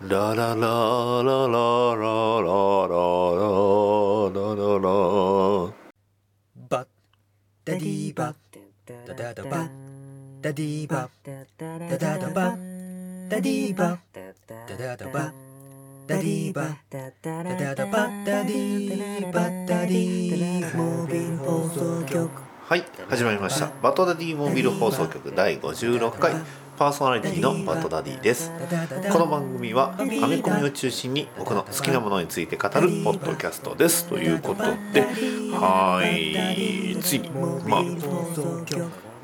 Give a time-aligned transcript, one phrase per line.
[0.00, 1.98] ララララララララ
[4.30, 4.86] ラララ
[6.70, 6.86] バッ
[7.64, 8.32] ダディバ
[8.86, 9.68] ダダダバ
[10.40, 12.56] ダディバダダダバ
[13.28, 15.32] ダディバダダダバ
[16.06, 22.47] ダディバダダダバダディバダディモービル放送局
[23.08, 23.70] 始まりました。
[23.82, 26.34] バトダディモービル放送局第56回
[26.76, 28.52] パーソナリティのバトダディです。
[29.10, 34.06] この番組はアメコミを中心に僕の好きなものについて語るポッドキャストです。
[34.08, 35.00] ということで
[35.52, 37.82] はいついにまあ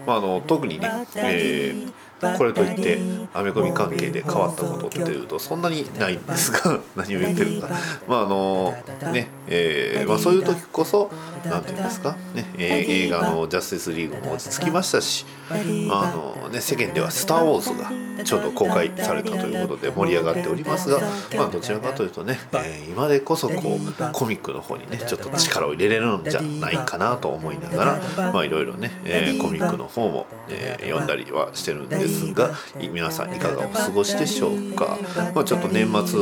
[0.07, 2.04] まあ、あの特にね、えー
[2.37, 2.99] これといって
[3.33, 7.69] アメコミ関係で変わったことっていうとそんなにないんですが何を言ってるか。
[8.09, 8.75] まああの
[9.13, 11.11] ねえーまあ、そういう時こそ
[11.45, 17.91] 何て言うんですか、ねえー映画の「ジャスティスリーグ」も落ち着きましたしあの、ね、世間では「スター・ウォーズ」が
[18.25, 21.01] ちょうど公開されたということで盛り上がっておりますが、
[21.37, 27.85] まあ、どちらかというとね、えー今でこそこうコミックの方にねちょっと力を入れれるんじゃないかなと思いなが
[28.17, 32.51] らまあいろいろね、えーコミックの方も、えー読んだりはしてるんですが
[32.93, 34.99] 皆さんいかがお過ごしでしょうか、
[35.35, 36.21] まあ、ちょっと年末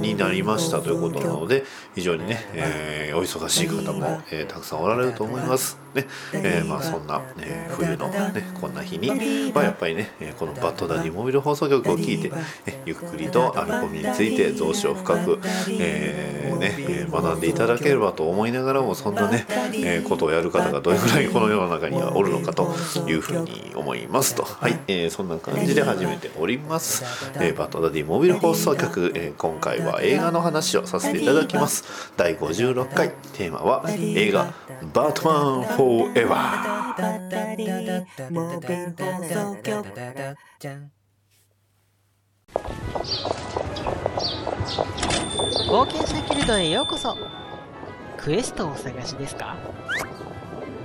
[0.00, 5.78] になりましたということなので非常にね、えーお忙しい方も、えーたくさんおられると思います。
[5.94, 12.36] ね、えーまあそんな、えー冬のねこんな日に、まあ、やっぱりね、このバッドダディモビル放送局を聞いて、ね、
[12.86, 15.40] ゆっくりとアメコミについて増資を深く、
[15.78, 22.74] えーね学んでいただければと思いながらもそんなね、えーことをやる方がどれぐらいこの世の中にはおるのかと
[23.06, 24.44] いうふうに思いますと。
[24.44, 27.04] はい、えーそんな感じで始めております、
[27.36, 32.12] えーバッドダディモビル放送局、えー今回は映画の話をさせていただきます。
[32.16, 33.10] 第56回。
[33.34, 34.52] テーマは映画
[34.92, 38.32] 「バートマンフォーエバー」
[45.68, 47.16] 冒険者ギルドへようこそ。
[48.18, 49.56] クエストをお探しですか？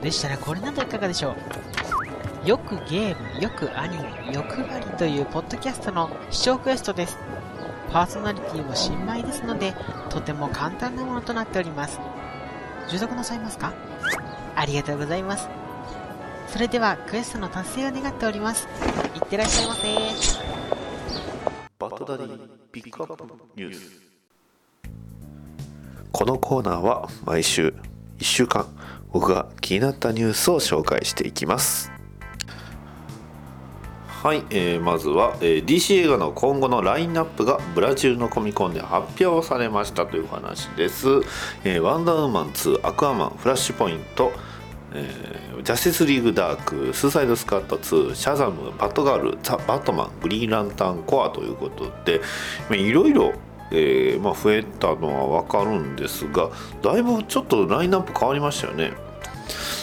[0.01, 1.35] でしたらこれなどいかがでしょう？
[2.45, 7.17] よくゲーム、よくアニメ、欲張りというポッドキャストの視聴クエストです。
[7.91, 9.73] パーソナリティも新米ですので、
[10.09, 11.99] とても簡単なものとなっております。
[12.87, 13.73] 受読なさいますか
[14.55, 15.49] ありがとうございます。
[16.47, 18.67] それではクエストの達成を願っております。
[19.15, 20.57] いってらっしゃいませ。
[21.79, 22.39] バッドダディ
[22.71, 23.23] ピックアップ
[23.55, 24.01] ニュース
[26.11, 27.75] このコーナーは毎週
[28.17, 28.65] 1週間
[29.11, 31.91] 僕が気になったニュースを紹介していきます
[34.27, 41.07] はい、えーまずは、えー DC 映画の今後のラインナップがブラジルのコミコンで発表されましたという話です、
[41.63, 44.33] えーワンダーウーマン2アクアマンフラッシュポイント
[44.91, 52.19] えージャスティスリーグダーク、スーサイドスカット2、シャザム、バットガール、ザ・バットマン、グリーンランタンコアということで、
[52.77, 53.31] いろいろ、
[53.71, 56.49] えま、増えたのは分かるんですが、
[56.81, 58.91] だいぶちょっとラインナップ変わりましたよね。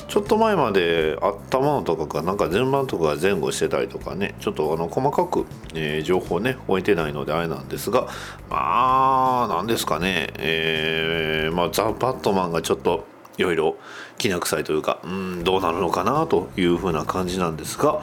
[0.09, 8.09] ちょっと前まであったものとかがなんか順番とかが前後してたりとかねちょっとあの細かく、えー情報ね置いてないのであれなんですが
[8.51, 13.07] まあなんですかねえーまあ、ザ・バットマンがちょっと
[13.39, 13.77] いろいろ
[14.19, 18.03] きな臭いというかうんどうなるのかなというふうな感じなんですが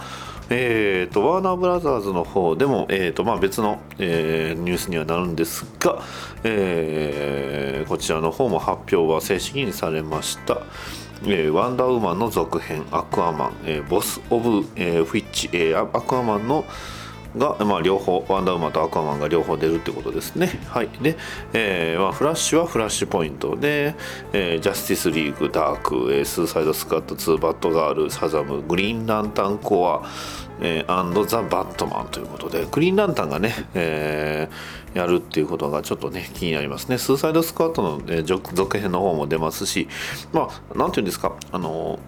[0.54, 6.04] えー、とワーナーブラザーズの方でも、えーとまあ、別の、えーニュースにはなるんですが、
[6.44, 10.62] えーこちらの方も発表は正式にされました。
[11.24, 16.66] えーワンダーウーマンの続編アクアマン、えーボス・オブ、えーフィッチ、えーアクアマンの
[17.38, 20.60] が、まあ、両方ワンダーウーマンとアクアマンが両方出るってことですね。
[20.68, 21.18] はい、で、
[21.54, 23.96] えーまあ、フラッシュはフラッシュポイントで、
[24.34, 30.10] えージャスティスリーグダーク、えースーサイドスカット2バットガールサザムグリーンランタンコア、
[30.60, 36.98] えー、アンドザ・バットマンということでグリーンランタンがね、えーやるっていうことがちょっとね気になりますね。
[36.98, 39.88] スーサイドスクワットの、えー続続編の方も出ますし
[40.32, 42.00] まあなんていうんですかあの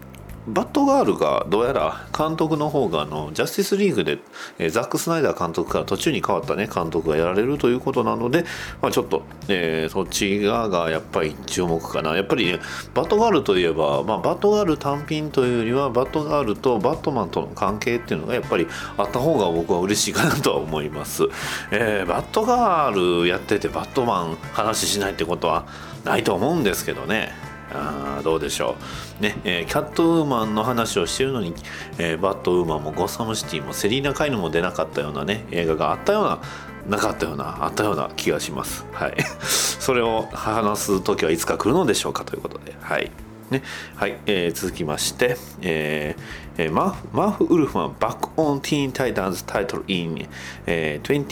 [0.47, 4.19] バットガールがどうやら監督の方があのジャスティスリーグで、
[4.59, 8.43] えーザック・スナイダー監督から途中に変わったね監督がやられるということなので、
[8.81, 12.15] まあ、ちょっと、えーそっち側がやっぱり注目かな。
[12.15, 12.59] やっぱりね
[12.93, 18.67] バットガールといえば、まあ、バットガール単品というよりはバットガールとバットマンとの関係っていうのがやっぱり
[18.97, 21.23] あった方が僕は嬉しいかなとは思います、
[21.71, 25.65] えーバットガールやっててバットマン話しないってことは
[26.03, 27.52] ないと思うんですけどね。
[27.73, 28.75] あーどうでしょ
[29.19, 31.53] う、ねえーキャットウーマンの話をしてるのに、
[31.97, 36.39] えーバットウーマンもゴサムシティもセリーナ・カイヌも出なかったようなね映画があったような
[36.87, 38.85] なかったようなあったような気がします。
[38.91, 39.15] はい。
[39.43, 42.75] それを話す時はいつか来るのでしょうかということで。
[42.81, 43.09] はい。
[43.51, 43.63] ね。
[43.95, 44.17] はい。
[44.25, 46.21] えー続きまして、えー
[46.65, 50.27] えーマフマフ・ウルフマン Back on Teen Titans Title in、
[50.65, 51.23] えー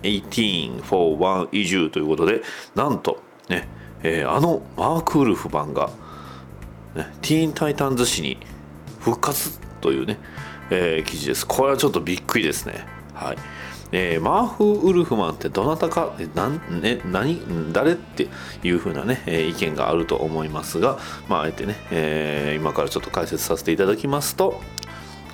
[0.00, 2.42] 2018 for One Issue ということで
[2.74, 3.66] なんとね、
[4.02, 5.90] えーあのマーク・ウルフマンが、
[6.94, 8.38] ね、ティーン・タイタンズ誌に
[9.00, 10.18] 復活というね、
[10.70, 11.46] えー記事です。
[11.46, 12.86] これはちょっとびっくりですね。
[13.14, 13.36] はい。
[13.90, 18.28] えーマーフ・ウルフマンってどなたかなん、ね、何誰って
[18.62, 20.98] いう風なね、えー意見があると思いますが、
[21.28, 24.60] まあ、あえてね、えー今からちょっと解説させていただきますと、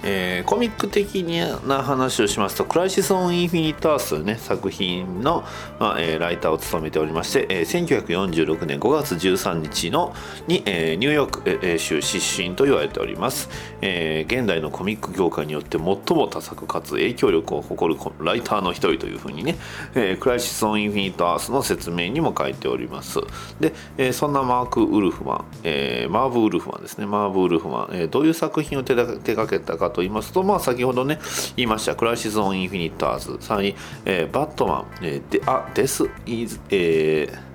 [0.05, 1.25] えーコミック的
[1.67, 5.43] な話をしますと「クライシス・オン・インフィニット・アース」というね作品の、
[5.81, 10.15] まあえーライターを務めておりまして、えー1946年5月13日の
[10.47, 13.49] に、えーニューヨーク州出身と言われております、
[13.81, 15.97] えー現代のコミック業界によって最も
[16.29, 19.57] 多作かつ影響力を誇るライターの一人というふうにね
[19.95, 23.21] 「えークライシス・オン・インフィニット・アース」の説明にも書いております。
[23.59, 27.07] で、えーそんなマーク・ウルフマン、えーマーブ・ウルフマンですね。
[27.07, 31.19] マーブ・ウルフマン、えーどういう作品を手が手掛けたかと言いますと、まあ、先ほどね
[31.57, 33.75] 言いました「クライシス・オン・インフィニット・アーズ」さらに、
[34.05, 37.55] えーバットマン」えーであデス・イズ、えー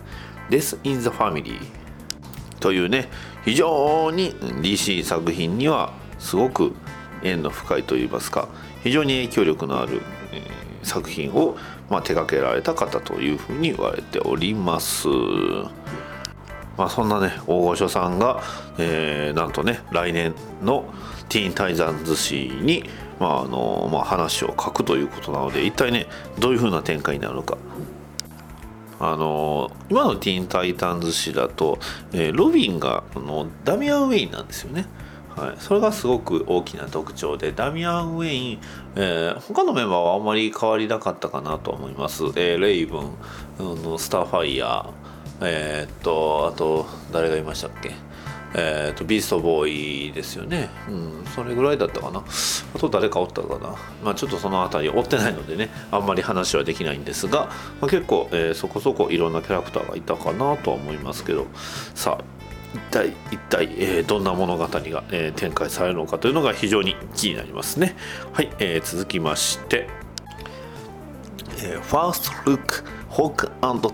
[0.50, 1.60] デス・イン・ザ・ファミリー」
[2.60, 3.10] というね
[3.46, 6.74] 非常に DC 作品にはすごく
[7.22, 8.48] 縁の深いといいますか
[8.84, 10.02] 非常に影響力のある、
[10.32, 11.58] えー作品を、
[11.90, 15.08] まあ、手掛けられた方というふうに言われております。
[16.80, 18.42] まあ、そんなね大御所さんが、
[18.78, 20.34] えーなんとね来年
[20.64, 20.86] の
[21.28, 22.86] ティーン・タイザンズ誌に、
[23.20, 26.08] まああのまあ、話を書くということなので一体ね
[26.40, 27.58] どういうふうな展開になるのか。
[29.02, 31.80] あの今のティーン・タイタンズ誌だと、
[32.14, 34.86] えーロビンがあのダミアン・ウェインなんですよね。
[35.36, 38.60] はい、それがすごく大きな特徴でダミアン・ウェイン、
[38.96, 43.18] えー他のメンバーはあんまり変わりなかったかなと思います、えーレイブン、
[43.60, 45.09] うんスターファイヤー。
[45.42, 47.94] えーっとあと誰がいましたっけ？
[48.56, 52.24] えーっとビーストボーイですよね、うん、それぐらいだったかな。
[52.76, 57.46] あと誰かおったかな、まあ、ちょっとその辺り追ってないのでねあんまり話はできないんですが、
[57.80, 61.48] まあ、結構、えーそこそこいろんなキャラクターがいたかなとは思いますけど。
[61.96, 62.24] さあ
[62.72, 67.96] 一体一体、えーどんな物語が、えー展開されるのかというのが非常に気になりますね。
[68.32, 69.88] はい、えー続きまして
[71.62, 73.52] えー、ファーストルックホーク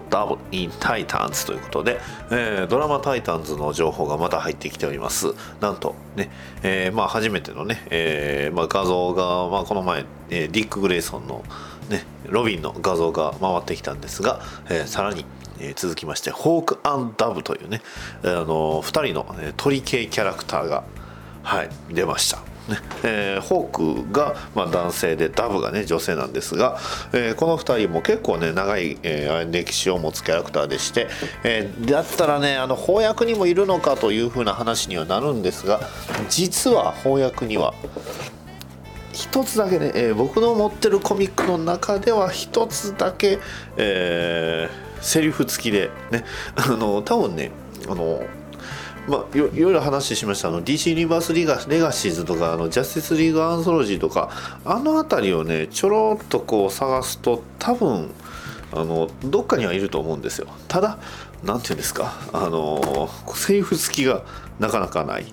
[0.09, 1.99] ダブル in Titans ということで、
[2.31, 6.29] えードラマタイタンズの情報がまた入ってきておりますなんとね、
[6.63, 11.43] えーまあ初めてのね、えーまあ、画像が、まあ、この前、えーディック・グレイソンの
[11.89, 15.25] ねロビンの画像が回ってきたんですが、えーさらに
[15.59, 16.79] えー続きましてホーク
[17.17, 17.81] ダブというね、
[18.23, 20.83] あの2人の、えー鳥系キャラクターが、
[21.43, 22.39] はい、出ました。
[22.69, 26.79] ねえーホークが、まあ、男性でダブが、ね、女性なんですが、
[27.13, 31.07] えーこの2人も結構ね長い、えー歴史を持つキャラクターでして、
[31.43, 35.81] えーだったらねあの翻訳にもいるのかというふうな話にはなるんですが
[36.29, 37.73] 実は翻訳には
[39.13, 43.39] 一つだけね、えー僕の持ってるコミックの中では一つだけ、
[43.77, 46.25] えーセリフ付きでね
[46.55, 47.51] あの多分ね
[47.87, 48.23] あの
[49.07, 50.47] まあ、いろいろ話しました。
[50.47, 54.31] あの DC ユニバースリガレガシーズとかあのジャスティスリーグアンソロジーとか
[54.65, 58.11] あの辺りをねちょろっとこう探すと多分
[58.71, 60.47] あのどっかにはいると思うんですよ。
[60.67, 60.97] ただ
[61.43, 64.23] なんていうんですかあのセリフ付きが
[64.59, 65.25] なかなかない。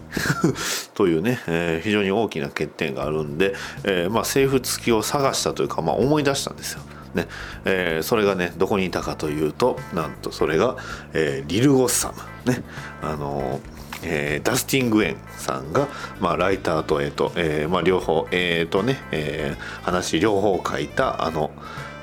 [0.94, 3.54] というね、えー非常に大きな欠点があるんで、
[3.84, 6.82] えーまあ、セリフ付きを探したというか、まあ、思い出したんですよ。
[7.14, 7.29] ね。
[7.64, 10.76] えーそれがねどこにいたかというとなんとそれが、
[11.12, 12.12] えーリル・ゴッサ
[12.45, 12.52] ム。
[12.52, 12.62] ね。
[13.02, 13.61] あの
[14.02, 15.88] えーダスティン・グエンさんが、
[16.21, 21.50] まあ、ライターと,、えとえーまあ、両方、えーとねえー話両方書いたあの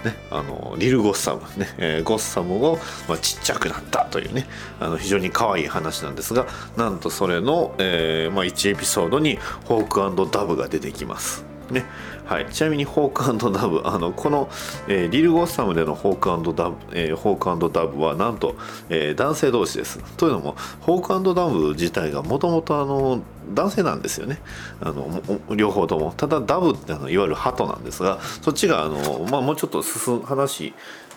[0.05, 1.75] ね、あのリル・ゴッサム、ね。
[1.77, 4.47] えーゴッサムを、まあ、ちっちゃくなったというね
[4.79, 6.47] あの非常に可愛い話なんですが
[6.77, 11.43] なんとそれの、えーまあ、1エピソードにホークダブが出てきます。
[11.69, 11.85] ね。
[12.29, 14.49] はい、ちなみにホークダブ あのこの、
[14.87, 18.53] えーリル・ゴッサムでのホークダブ、えーホークダブはなんと、
[18.89, 19.97] えー男性同士です。
[20.15, 23.19] というのもホークダブ自体がもともと
[23.51, 24.43] 男性なんですよね。
[24.79, 25.23] あの
[25.55, 26.13] 両方とも。
[26.15, 30.73] ただダブってあのいわゆる鳩なんですがそっちがあの、まあ、もうちょっと進む話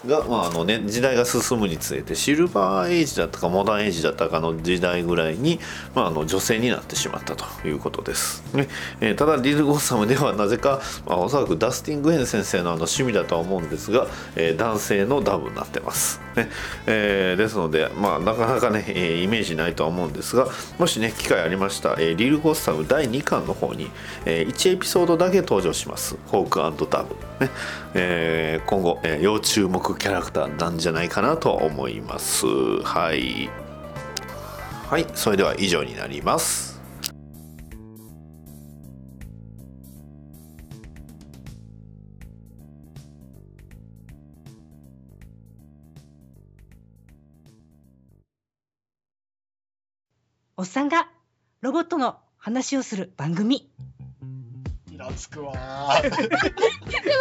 [0.06, 5.60] が、まああのね、時代が進むにつれてシルバーエイジだったかモダンエイジだったかの時代ぐらいに、
[5.94, 8.68] まあ、あの女性になってしまったということです、ね。
[9.00, 14.06] えーただリル・ゴッサムでは なぜか、まあ、おそらくダスティン・グエン先生のあの趣味だとは思うんですが、
[14.36, 16.48] えー男性のダブになってます、ね。
[16.86, 23.90] えーですので、まあ、なかなかね、えイメージないとは思うんですがもしね機会ありました、えリル・ゴッサム第2巻の方に、
[24.24, 26.16] えー1エピソードだけ登場します。
[26.28, 27.50] ホークダブ、ね。
[27.94, 32.46] えー今後、えー要注目キャラクターなんじゃないかなと思います。
[32.82, 33.50] はい。
[34.88, 36.72] はいそれでは以上になります。
[50.56, 51.08] おっさんが
[51.60, 53.68] ロボットの話をする番組。
[55.12, 56.02] イラつくわー。
[56.02, 56.16] でも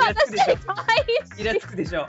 [0.08, 1.06] 私より可愛い
[1.36, 2.08] しイラつくでしょ。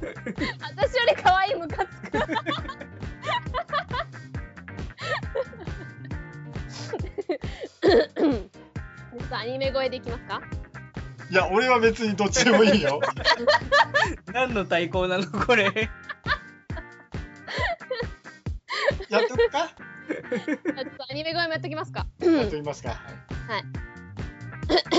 [0.00, 2.18] 私より可愛いムカつく
[9.34, 10.40] アニメ声でいきますか？
[11.30, 13.00] いや、俺は別にどっちでもいいよ。
[14.32, 15.64] 何の対抗なのこれ。
[19.08, 19.68] やっとくか
[20.08, 22.90] じゃあちょっとアニメ声もやっときますかやっときますか。
[22.90, 22.96] は
[23.58, 23.64] いい
[24.78, 24.90] きま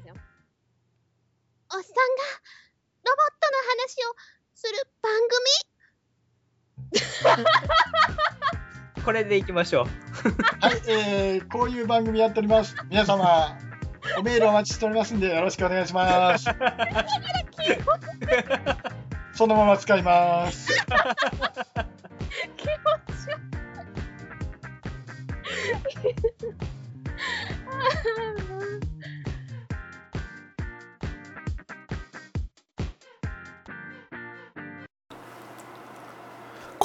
[0.00, 0.14] すよ
[1.70, 1.84] おっさんが
[3.04, 4.14] ロボットの話を
[4.54, 5.12] する番
[9.04, 9.84] これでいきましょう。
[10.60, 12.74] はい、えー、こういう番組やっております。
[12.88, 13.58] 皆様、
[14.18, 16.46] おメールお待ちしておりますんで、よろしくお願いします。
[19.32, 20.72] そのまま使います。
[20.72, 20.84] 組
[22.56, 22.72] 気持
[23.14, 23.28] ち
[28.16, 28.37] 悪い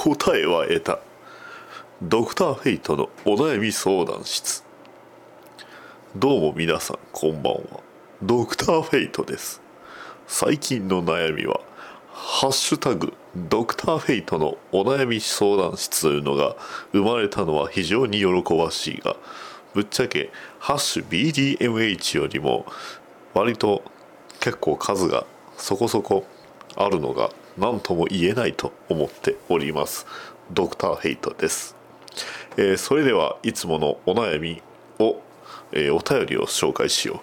[0.04, 0.98] 答えは得た。
[2.02, 4.62] ドクターフェイトのお悩み相談室。
[6.14, 7.80] どうも皆さんこんばんは。
[8.22, 9.62] ドクターフェイトです。
[10.26, 11.58] 最近の悩みは
[12.12, 16.54] ハッシュタグドクターフェイトのお悩み相談室というのが
[16.92, 19.16] 生まれたのは非常に喜ばしいが
[19.72, 22.66] ぶっちゃけハッシュ BDMH よりも
[23.32, 23.82] 割と
[24.40, 25.24] 結構数が
[25.56, 26.26] そこそこ
[26.76, 30.06] あるのが何とも言えないと思っております。
[30.50, 31.74] ドクターヘイトです、
[32.56, 34.62] えーそれではいつものお悩み
[34.98, 35.20] を、
[35.72, 37.22] えーお便りを紹介しよ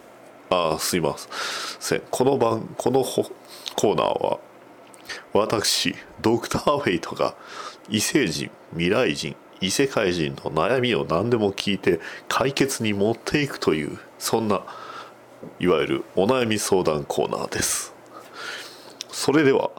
[0.50, 0.54] う。
[0.54, 2.02] あすいません。
[2.10, 4.40] この番このコーナーは
[5.34, 7.36] 私ドクターフェイトが
[7.90, 14.64] 異星人未来人異世界人の悩みを何でも聞いて解決に持っていくというそんな
[15.60, 17.94] いわゆるお悩み相談コーナーです。
[19.10, 19.72] それでは、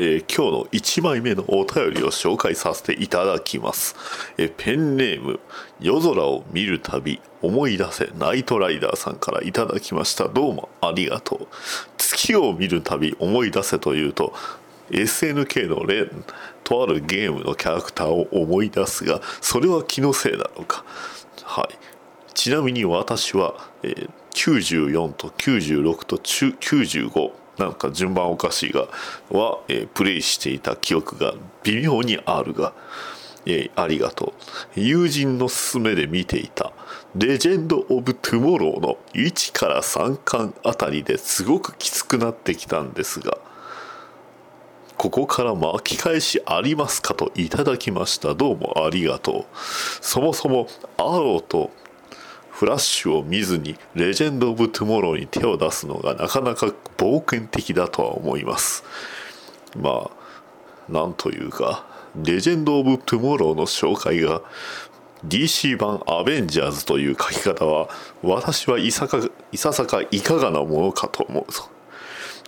[0.00, 3.96] えー今日の1枚目のお便りを紹介させていただきます、
[4.38, 5.40] えーペンネーム
[5.80, 10.28] 夜空を見るたび思い出せナイトライダーさんからいただきました。
[10.28, 11.48] どうもありがとう。
[11.96, 14.32] 月を見るたび思い出せというと
[14.90, 16.08] SNK の例
[16.62, 20.84] とあるゲームのキャラクターを思い出すがそれは気のせいなのか。
[21.42, 22.34] はい。
[22.34, 28.88] ちなみに私は、えー94と96と95なんか順番おかしいが
[29.30, 31.34] は、えープレイしていた記憶が
[31.64, 32.72] 微妙にあるが、
[33.46, 34.32] えーありがと
[34.76, 34.80] う。
[34.80, 36.72] 友人の勧めで見ていた
[37.16, 43.38] 「レジェンド・オブ・トゥモロー」の1から3巻あたりですごくきつくなってきたんですが
[44.98, 48.34] ここから巻き返しありますかといただきました。
[48.34, 49.56] どうもありがとう。
[50.00, 51.70] そもそもアローと
[52.58, 58.82] フラッシュを見ずにレジェンド・オブ・トゥモローに手を出すのがなかなか冒険的だとは思います。
[59.76, 61.86] まあなんというか
[62.20, 64.42] レジェンド・オブ・トゥモローの紹介が
[65.24, 67.90] DC 版アベンジャーズという書き方は
[68.24, 69.20] 私はいさか
[69.52, 71.68] いささかいかがなものかと思うぞ。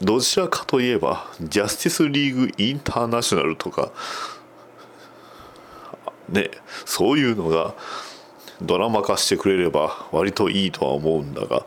[0.00, 3.92] どちらかといえばジャスティスリーグインターナショナルとか
[6.28, 6.50] ね
[6.84, 7.76] そういうのが
[8.62, 11.66] ドラマ化してくれれば割といいとは思うんだが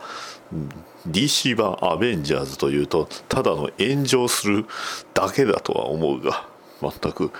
[1.07, 4.65] DC 版アベンジャーズというとただの炎上する
[5.13, 6.47] だけだとは思うが
[6.81, 7.31] 全く、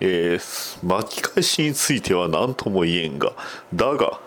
[0.00, 3.32] えー巻き返しについては何とも言えんが
[3.74, 4.20] だが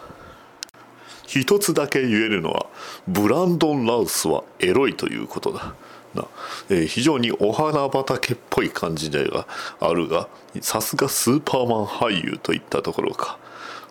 [1.27, 2.67] 一つだけ言えるのは
[3.07, 5.73] ブランドン・ラウスはエロいということだ。
[6.13, 6.27] な、
[6.69, 9.47] えー非常にお花畑っぽい感じでは
[9.79, 10.29] あるが
[10.61, 13.37] さすがスーパーマン俳優といったところか。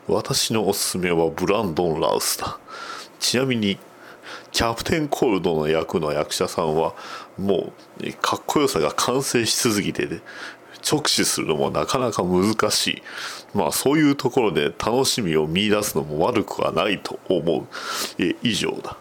[0.07, 2.59] 私のおすすめはブランドン・ラウスだ。
[3.19, 3.79] ちなみに
[4.53, 6.95] キャプテン・コールドの役の役者さんは
[7.39, 10.21] もうかっこよさが完成し続ぎてね
[10.91, 13.03] 直視するのもなかなか難しい。
[13.55, 17.67] まあそういうところで楽しみを見出すのも悪くはないと思う、
[18.19, 18.99] え以上だ、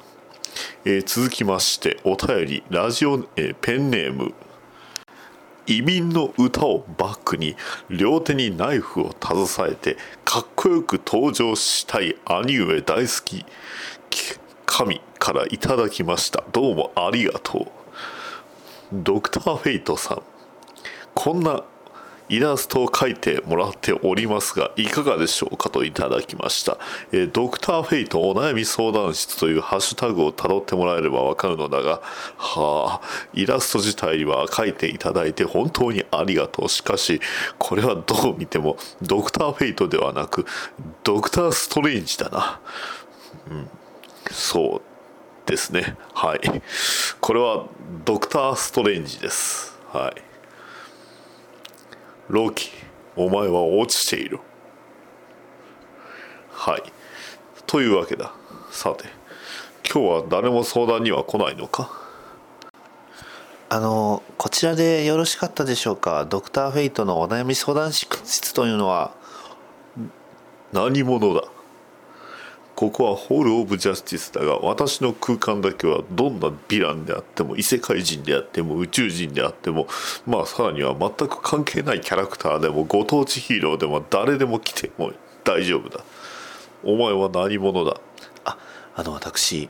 [0.85, 2.63] え続きましてお便り。
[2.69, 4.33] ラジオ、えペンネーム
[5.65, 7.55] 移民の歌をバックに
[7.89, 13.45] 両手にナイフを携えてかっこよく登場したい兄上大好き。
[14.65, 16.43] 神からいただきました。
[16.51, 17.67] どうもありがとう。
[18.91, 20.21] ドクターフェイトさん。
[21.13, 21.63] こんな
[22.29, 26.77] イラストを描いてもらっておりますがいかがでしょうかといただきました、
[27.11, 32.01] えードクターフェイトお悩み相談室というハッシュタグをたどってもらえればわかるのだが
[32.37, 36.69] はあイラスト自体は描いていただいて本当にありがとう。
[36.69, 37.21] しかし
[37.57, 40.45] これはどう見てもドクターフェイトではなく
[41.03, 42.59] ドクターストレンジだな。
[43.51, 43.69] うん。
[44.31, 44.81] そ
[45.45, 45.97] うですね。
[46.13, 46.39] はい。
[47.19, 47.65] これは
[48.05, 49.77] ドクターストレンジです。
[49.91, 50.32] はい。
[52.33, 52.71] ロキ
[53.15, 54.39] お前は落ちている。
[56.49, 56.81] はい。
[57.67, 58.33] というわけだ。
[58.71, 59.03] さて
[59.87, 61.91] 今日は誰も相談には来ないのか？
[63.69, 66.25] あのこちらでよろしかったでしょうか？
[66.25, 69.11] ドクターフェイトのお悩み相談室というのは。
[70.71, 71.43] 何者だ？
[72.75, 79.87] ここはホール・オブ・ジャスティスだが私の空間だけはどんなヴィランであっても異世界人であっても宇宙人であっても
[80.25, 85.11] まあさらには全く関係ないキャラクターでもご当地ヒーローでも誰でも来ても
[85.43, 86.03] 大丈夫だ。
[86.83, 88.01] お前は何者だ？
[88.43, 88.57] あ
[88.95, 89.69] あの私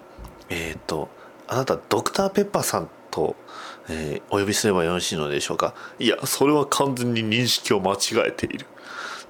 [0.50, 1.10] えっ、と
[1.48, 3.36] あなたドクターペッパーさんと、
[3.90, 5.76] えーお呼びすればよろしいのでしょうか？
[6.00, 8.66] いやそれは完全に認識を間違えている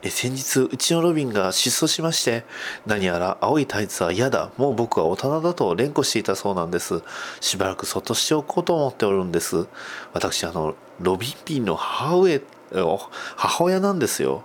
[0.03, 2.43] え先日うちのロビンが失踪しまして
[2.85, 7.01] 何やら青いタイツは嫌だもう僕は大人だと連呼していたそうなんです。
[7.39, 9.65] しばらくそっとしておこうと思っておるんです。
[10.11, 12.41] 私あのロビンピンの母上
[13.35, 14.43] 母親なんですよ。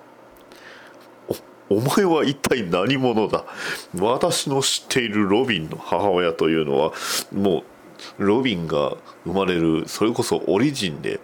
[1.71, 3.45] お前は一体何者だ？
[3.99, 6.93] 私の知っているロビンの母親というのは
[7.33, 7.65] も
[8.19, 11.21] うロビンが生まれるそれこそオリジンで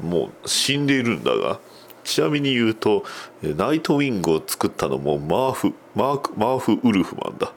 [0.00, 1.60] もう死んでいるんだが
[2.08, 3.04] ちなみに言うと
[3.42, 7.52] ナイトウィングを作ったのもマーフマークマーフ・ウルフマンだ、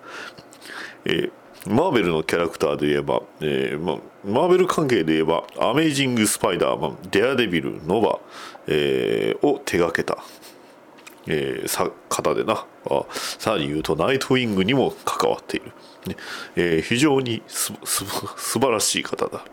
[1.06, 1.32] えー
[1.68, 8.20] マーベルのキャラクターで言えば、えーま、マーベル関係で言えばアメイジング・スパイダーマンデアデビルノバ、
[8.68, 10.18] えーを手掛けた。
[11.28, 12.66] えー方でな。
[12.90, 15.68] あさらに言うとナイトウィングにも関わっている、
[16.08, 16.16] ね。
[16.56, 18.04] えー非常にすす
[18.38, 19.46] 素晴らしい方だ、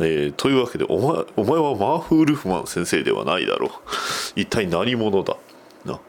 [0.00, 3.70] えーというわけでお前お前はマーフ・ウルフマン先生ではないだろう。
[4.34, 5.36] 一体何者だ？
[5.84, 6.00] な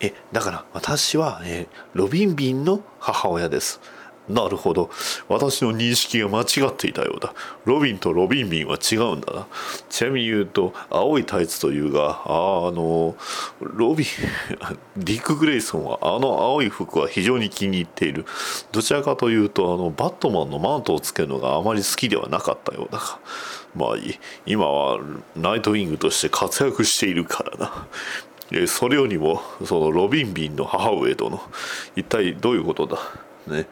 [0.00, 3.80] えだから私は、えーロビンビンの母親です。
[4.28, 4.90] なるほど。
[5.28, 7.34] 私の認識が間違っていたようだ。
[7.64, 9.46] ロビンとロビンビンは違うんだな。
[9.90, 13.16] ちなみに言うと青いタイツというがあの
[13.60, 14.06] ロビン
[14.96, 18.24] ディック・グレイソンはあの青い服は非常に気に入っている。
[18.70, 22.98] どちらかというとあのバットマンのマントをつけるのがあまり好きではなかったようだ。
[22.98, 23.18] が
[23.74, 25.00] まあいい今は
[25.34, 27.86] ナイトウィングとして活躍しているからな。
[28.66, 31.40] それよりもそのロビンビンの母上との
[31.96, 32.98] 一体どういうことだ？
[33.46, 33.66] ね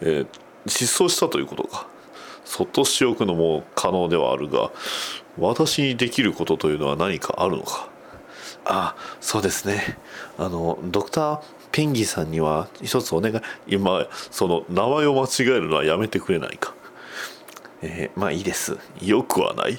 [0.00, 0.26] えー
[0.68, 1.86] 失踪したということか。
[2.44, 4.70] そっとしておくのも可能ではあるが
[5.38, 7.88] 私にできることというのは何かあるのか。
[8.64, 9.98] あそうですね。
[10.38, 16.74] あのドクターペンギンさんには一つお願い今その名前を間違えるのはやめてくれないか。
[17.82, 18.78] えーまあいいです。
[19.02, 19.78] よくはない。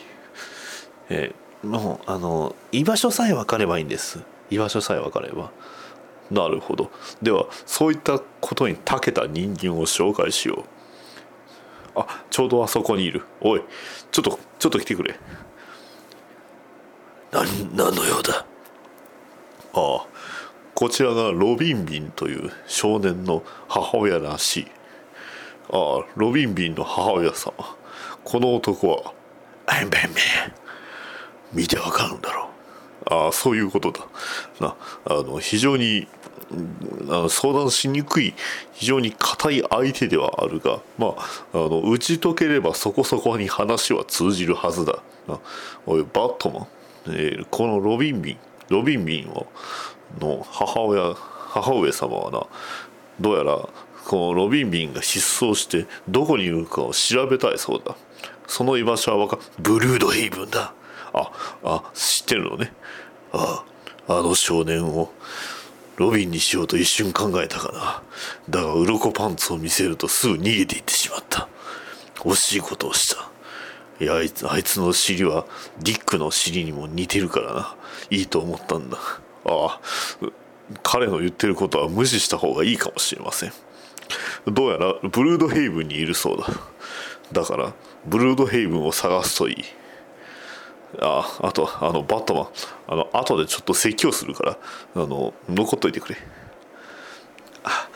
[1.10, 4.20] えーもうあの居場所さえ分かればいいんです。
[4.50, 5.52] 居場所さえ分かれば。
[6.30, 6.92] なるほど。
[7.22, 10.66] ではそういったことに長けた人間を紹介しよ
[11.96, 12.00] う。
[12.00, 13.24] あちょうどあそこにいる。
[13.42, 13.62] おい
[14.12, 15.20] ちょっとちょっと来てくれ。
[17.32, 18.46] 何何の用だ？
[19.74, 20.06] ああ
[20.76, 24.68] こちらがロビンビンという少年の母親らしい。
[25.72, 27.54] ああロビンビンの母親様。
[28.24, 29.14] この男は
[29.68, 30.14] ベンベンベン
[31.54, 32.48] 見てわかるんだろう。
[33.10, 34.06] ああそういうことだ。
[34.60, 36.08] なあの非常に
[37.30, 38.34] 相談しにくい
[38.74, 41.16] 非常に硬い相手ではあるがまあ
[41.54, 45.00] あの打ち解ければそこそこに話は通じるはずだ。
[45.86, 46.68] おいバットマン、
[47.08, 48.38] えーこのロビンビン。
[48.70, 49.48] ロビンビンを
[50.20, 52.46] の母親母上様はな
[53.20, 53.68] どうやら
[54.06, 57.96] このロビンビンが失踪してどこにいるかを調べたいそうだ。
[58.48, 60.74] その居場所はわかブルードヘイブンだ。
[61.14, 61.32] あ
[61.64, 62.72] あ知ってるのね。
[63.34, 63.66] あ
[64.08, 65.12] ああの少年を。
[65.98, 68.04] ロビンにしようと一瞬考えたかな。
[68.50, 71.50] だが鱗パンツを見せるとすぐ逃げていってしまった。
[72.20, 73.30] 惜しいことをした。
[74.00, 75.48] いやあいつあいつの尻は
[75.80, 77.76] ディックの尻にも似てるからな。
[78.12, 78.98] いいと思ったんだ。
[79.46, 79.82] ああ
[80.84, 83.54] 彼の言ってることは無視した方がいいかもしれません。
[84.46, 86.46] どうやらブルードヘイブンにいるそうだ。
[87.32, 87.74] だから
[88.06, 89.56] ブルードヘイブンを探すといい。
[91.00, 92.48] ああとあのバットマン
[92.88, 94.58] あの後でちょっと説教するから
[94.96, 96.18] あの残っといてくれ。
[97.64, 97.90] あ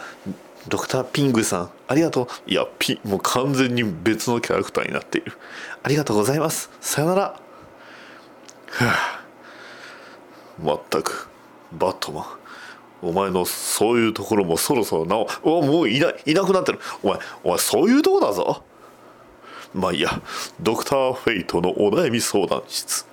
[0.68, 2.28] ドクターピングさんありがとう。
[2.52, 5.34] いやピもう完全に別のキャラクターになっている。
[5.82, 6.70] ありがとうございます。
[6.82, 7.22] さよなら。
[7.22, 7.40] は
[8.82, 9.26] あ
[10.62, 11.30] まったく
[11.72, 12.26] バットマン。
[13.04, 16.80] お前のそういうところもそろそろなおおもういないいなくなってる。
[17.02, 18.64] お前お前そういうとこだぞ。
[19.74, 20.22] まあいいや
[20.60, 23.06] ドクター・フェイトのお悩み相談室。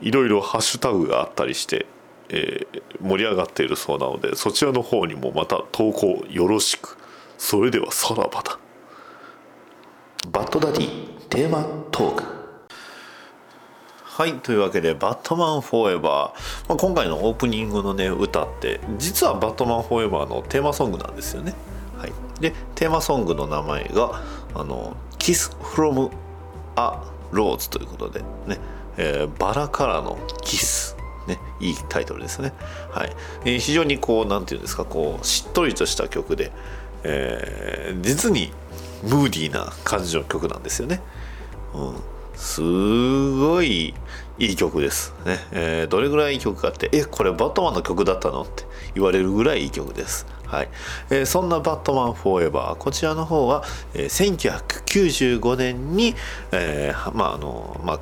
[0.00, 1.86] いろいろハッシュタグがあったりして、
[2.30, 6.96] えー盛り上がっているそうなのでそちらの方にもまた投稿よろしく。
[7.38, 8.58] それではさらばだ。
[10.30, 12.24] バッドダディテーマトーク。
[14.04, 21.54] はいというわけで「バットマンフォーエバー」まあ、今回のオープニングのね歌って実は「バットマンフォーエバー」のテーマソングなんですよね。
[21.96, 24.20] はい、でテーマソングの名前が
[24.54, 26.10] 「あの Kiss from
[26.76, 26.92] a
[27.32, 28.58] Rose」ということでね、
[28.96, 30.96] えーバラからのキス。
[31.26, 32.52] ね、いいタイトルですね。
[32.90, 36.50] はい、えー非常にこうなんていうんですかこうしっとりとした曲で、
[37.04, 38.52] えー実に
[39.04, 41.00] ムーディーな感じの曲なんですよね。
[41.74, 41.96] うん、
[42.34, 42.60] す
[43.38, 43.94] ごい
[44.38, 50.26] いい曲ですね、えーどれぐらいいい曲かって「えこれバットマンの曲だったの?」って言われるぐらいいい曲です。
[50.50, 50.68] はい。
[51.10, 53.62] えーそんな「バットマンフォーエバー」こちらの方は、
[53.94, 54.36] えー
[55.40, 56.16] 1995年に、
[56.52, 58.00] えーまああのまあ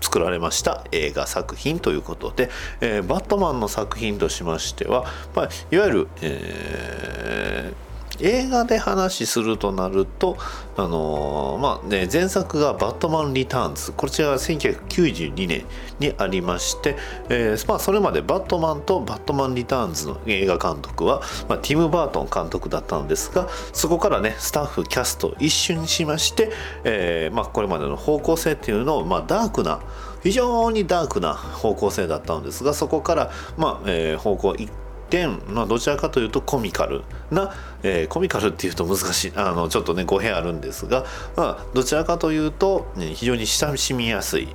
[0.00, 7.89] 作られました映画作品ということで、えーバットマンの作品としましては、まあ、いわゆる、えー
[8.22, 10.36] 映画で話するとなると、
[10.76, 15.64] あのーまあね、前作が「バットマン・リターンズ」こちらが1992年
[15.98, 16.96] にありまして、
[17.28, 26.50] えーまあ、それまで「バットマン」と「バットマン・リターンズ」の映画監督は、まあ、ティム・バートン監督だったんですがそこからねスタッフキャスト一新しまして、
[26.84, 29.80] えーまあ、これまでの方向性っていうのを、まあ、ダークな
[30.22, 34.70] 非常にダークな方向性だったんですがそこから、まあえー方向一
[35.10, 41.04] 点、まあ、どちらかというとコミカルな、えーコミカルっていうと難しいあのちょっとね語弊あるんですが、
[41.36, 44.48] まあ、どちらかというと、非常に親しみやすい。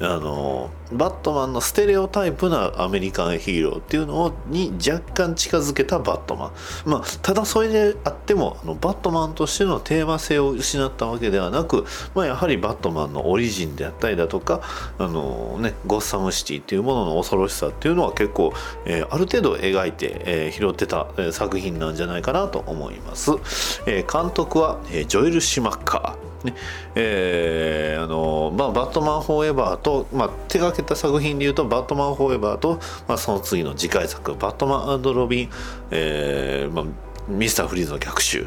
[0.00, 6.52] あのバットマンのステレオタイプなアメリカンヒーローっていうのに若干近づけたバットマ
[6.86, 11.84] ン、まあ、ただそれであってもあのバットマンとしてのテーマ性を失ったわけではなく、
[12.14, 14.62] まあ、やはりバットマンのオリジンであったりだとか
[14.98, 18.52] あの、ね、ゴッサムシティっていうものの恐ろしさっていうのは結構、
[18.86, 23.32] えーある程度描いて、えー拾ってた、えー作品なんじゃないかなと思います、
[23.86, 26.29] えー監督は、えージョエル・シュマッカー。
[26.44, 26.54] ね。
[26.94, 35.50] えーあのまあ、バットマン・フォーエバーと、まあ、手掛けた作品でいうとバットマン・フォーエバーと、まあ、その次の次回作バットマンロビン、
[35.90, 36.84] えーまあ、
[37.28, 38.46] ミスター・フリーズの逆襲。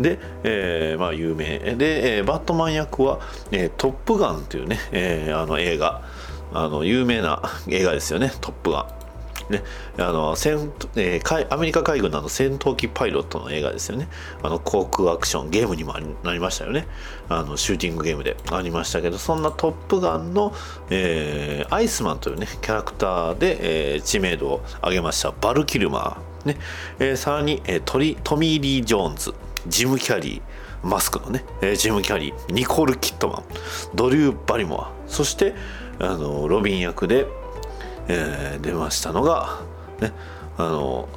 [0.00, 1.58] で、えーまあ、有名。
[1.76, 3.20] で、えーバットマン役は
[3.52, 6.02] 「えートップガン」というね、えーあの映画。
[6.54, 8.86] あの有名な映画ですよね「トップガン」
[9.52, 9.62] ね、
[9.98, 14.08] あの戦えーアメリカ海軍の戦闘機パイロットの映画ですよね。
[14.42, 16.88] あの航空アクションゲームにもなりましたよね。
[17.28, 18.36] あのシューティングゲームで。
[18.50, 20.52] ありましたけどそんな「トップガンの」
[20.90, 25.32] えーアイスマンというねキャラクターで、えー知名度を上げました。
[25.40, 26.58] バル・キルマー、ね。
[26.98, 29.34] えーさらに、えートリトミー・リー・ジョーンズ。
[29.68, 30.86] ジム・キャリー。
[30.86, 32.52] マスクのね、えージム・キャリー。
[32.52, 33.44] ニコール・キットマン。
[33.94, 34.90] ドリュー・バリモア。
[35.06, 35.54] そして
[36.00, 37.26] あのロビン役で
[38.08, 39.60] えー出ましたのが、
[40.00, 40.12] ね、
[40.56, 41.08] あの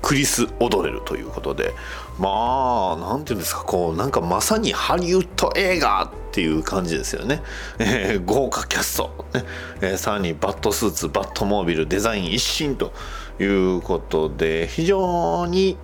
[0.00, 1.72] クリス・オドレルということで
[2.18, 7.42] まあなんていうんですかこうなんかまさにハリウッド映画っていう感じですよね、
[7.78, 9.44] えー豪華キャスト、ね
[9.80, 12.92] えーさらにバットスーツバットモービルデザイン一新と
[13.38, 15.76] いうことで非常に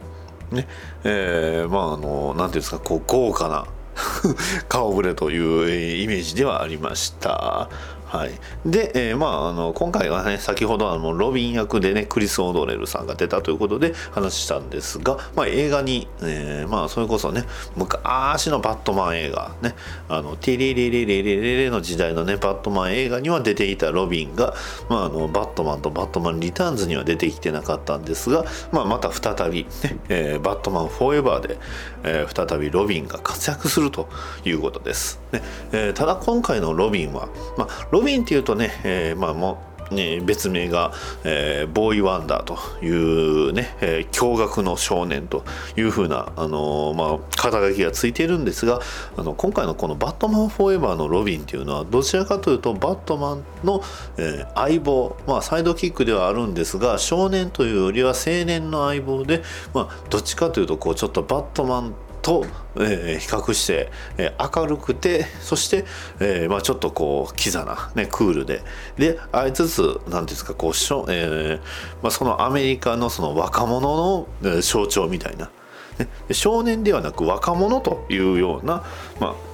[0.51, 0.67] ね
[1.05, 3.67] えーまああのなんていうんですかこう豪華な
[4.69, 7.69] 顔ぶれという、イメージではありました。
[8.09, 8.31] はい、
[8.65, 17.45] で、えーまあ、あの今回はね先ほどあのロビン役でねクリス・オードレルさんが出たということで話したんですが、まあ、映画に、えーまあ、それこそね
[17.77, 19.75] 昔のバットマン映画ね
[20.09, 24.55] あのティリリリリリリリの時代のねバットマン映画には出ていたロビンが、
[24.89, 29.69] まあ、あのバットマンとバットマンリターンズには出てきてなかったんですが、まあ、また再び、ね
[30.09, 31.59] えーバットマンフォーエバーで、
[32.05, 34.09] えー再びロビンが活躍すると
[34.45, 35.21] いうことです。
[35.33, 35.43] ね
[35.73, 39.59] えーただ今回のロビンは、まあ、ロビンっていうとね、えーまあも
[39.91, 40.93] ね、別名が、
[41.25, 45.45] えーボーイ・ワンダーというね、えー驚愕の少年と
[45.77, 48.81] いうふうな、あのーまあ、肩書きがついているんですが
[49.17, 53.83] あの今回のこの「バットマン・フォーエバー」のロビンっていうのはどちらかというとバットマンの、
[54.17, 59.43] えー相棒、まあ、サイドキックではあるんですが少年というよりは青年の相棒で、
[59.75, 65.85] まあ、どっちかというとこうちょっとバットマンと、えー比較して、えー明るくてそして、
[66.21, 68.63] えーまあ、ちょっとこうキザな、ね、クールで。
[68.97, 71.61] であいつつ何て言うんですかこうしょ、えー
[72.03, 75.51] まあ、そのアメリカのその若者の象徴みたいな、
[75.99, 78.85] ね、少年ではなく若者というような、
[79.21, 79.48] まあ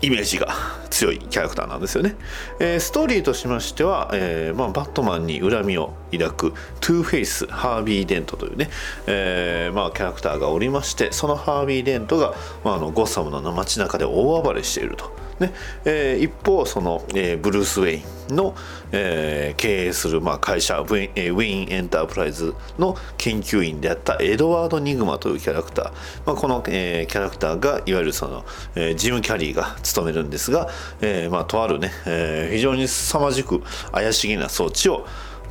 [0.00, 0.48] イメージが
[0.90, 2.16] 強いキャラクターなんですよね。
[2.60, 8.70] えーストーリーとしましては、えーまあ、バットマンに恨みを抱くトゥーフェイス、ハービー・デントというね、
[9.06, 12.34] えーまあ、キャラクターがおりましてそのハービー・デントが、
[12.64, 15.27] まあ、あのゴッサムの街中で大暴れしていると。
[15.40, 15.52] ね
[15.84, 18.54] えー一方その、えーブルース・ウェインの、
[18.92, 25.92] えー経営する、まあ、会社ウェインえーウェインエンタープライズの研究員であったエドワード・ニグマというキャラクター、
[26.26, 30.68] まあ、この、えーキャラクターがいわゆるその、えージム・キャリーが務めるんですが、
[31.00, 35.06] えーまあ、とあるね、えー非常に凄まじく怪しげな装置を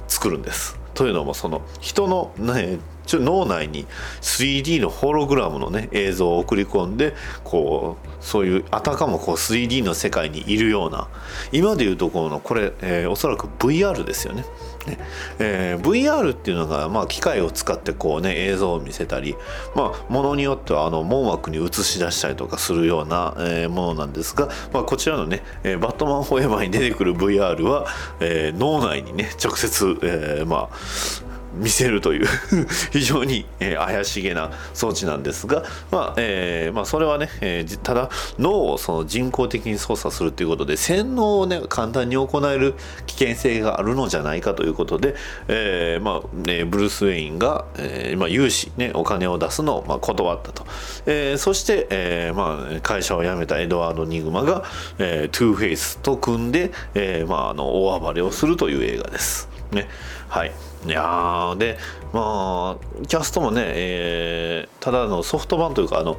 [0.08, 0.78] 作るんです。
[0.94, 3.88] というのもその人の、ね、ちょ脳内に
[4.22, 11.08] 3D のホログラムのね映像を送り込んでこうそういうあたかもこう 3D の世界にいるような
[11.52, 14.44] 今でいうところのこれ、えーおそらく VR ですよね。
[15.40, 19.36] えー VR っていうのが、まあ、機械を使ってこうね映像を見せたり、
[19.76, 27.86] まあ、ものによってはあの網膜に映し出したりとかするような、えーものなんですが、まあ、こちらのね、えーバットマンフォーエバーに出てくる VR は、
[28.20, 31.27] えー脳内にね直接、えーまあ
[31.58, 32.28] 見せるという
[32.92, 45.16] 非常に、え怪しげな装置なんですが、まあえーまあ、それはね、えただ脳をその人工的に操作するということで洗脳をね簡単に行える危険性があるのじゃないかということで、
[45.48, 50.66] えーまあね、ブルース・ウェインが、えーまあ、融資、ね、お金を出すのを、まあ、断ったと、
[51.06, 54.64] えーそして、えまあ、会社を辞めたエドワード・ニグマが、
[54.98, 59.50] えトゥーフェイスと組んで、えまあ、あの大暴れをするという映画です。
[59.72, 59.88] ね、
[60.30, 60.52] はい。
[60.86, 61.78] いやで
[62.14, 66.18] まあキャストもね、えーただのソフト版というかあの、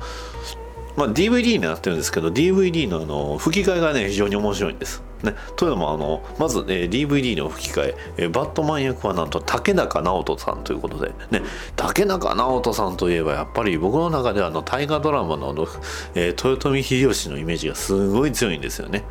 [0.95, 5.03] まあ、DVD になってるんですけど DVD のあの吹き替えがね非常に面白いんです。
[5.23, 11.43] ね、というのもあのまず、えー DVD の吹き替ええーバットマン役はなんと竹中直人さんということで、ね、
[11.77, 15.67] 竹中直人さんといえばやっぱり僕の中ではあの大河ドラマのあの、
[16.15, 19.05] えー豊臣秀吉のイメージがすごい強いんですよね。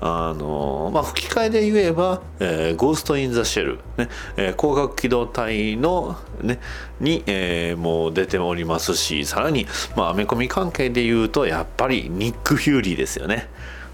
[0.00, 4.08] あのまあ、吹き替えで言えば「えーゴースト・イン・ザ・シェル」ね。
[4.36, 6.60] えー光学機動隊の、ね、
[7.00, 13.48] に、えーもう出ておりますしさらに、まあ、アメコミ関係で言うとやっぱりニック・フューリーですよね。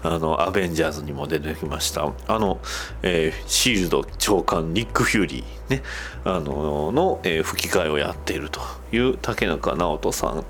[0.05, 2.11] あのアベンジャーズにも出てきました。
[2.27, 2.59] あの、
[3.03, 5.83] えーシールド長官ニック・フューリー、ね、
[6.25, 8.59] あのの、えー吹き替えをやっていると
[8.91, 10.43] いう竹中直人さん。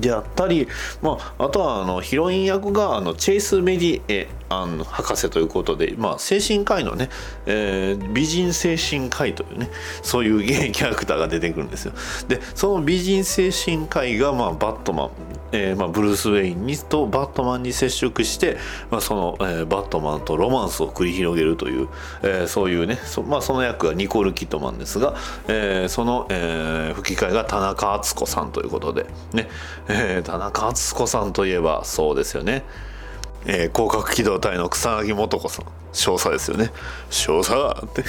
[0.00, 0.68] であったり、
[1.02, 7.08] まあ、あとはあのヒロイン役があのチェイス・メディエアン博士ということで、まあ、精神科医のね、
[7.46, 9.70] えー美人精神科医というね
[10.02, 11.92] そういうゲイキャラクターが出てくるんですよ。
[12.28, 15.10] でその美人精神科医が、まあ、バットマン、
[15.52, 18.56] えーまあ、ブルース・ウェインにとバットマンに接触して、
[18.90, 21.88] まあ、その、えーバットマンとロマンスを繰り広げるという、
[22.22, 25.14] えーそういうねそ,、まあ、その役がニコール・キットマンですが、
[25.46, 29.48] えーその、えー吹き替えが田中敦子さんということで、ね
[29.88, 32.64] えー田中敦子さんといえばそうですよね。
[33.46, 35.66] えー広角機動隊の草薙素子さん。
[35.92, 36.72] 少佐ですよね。
[37.10, 38.04] 少佐って。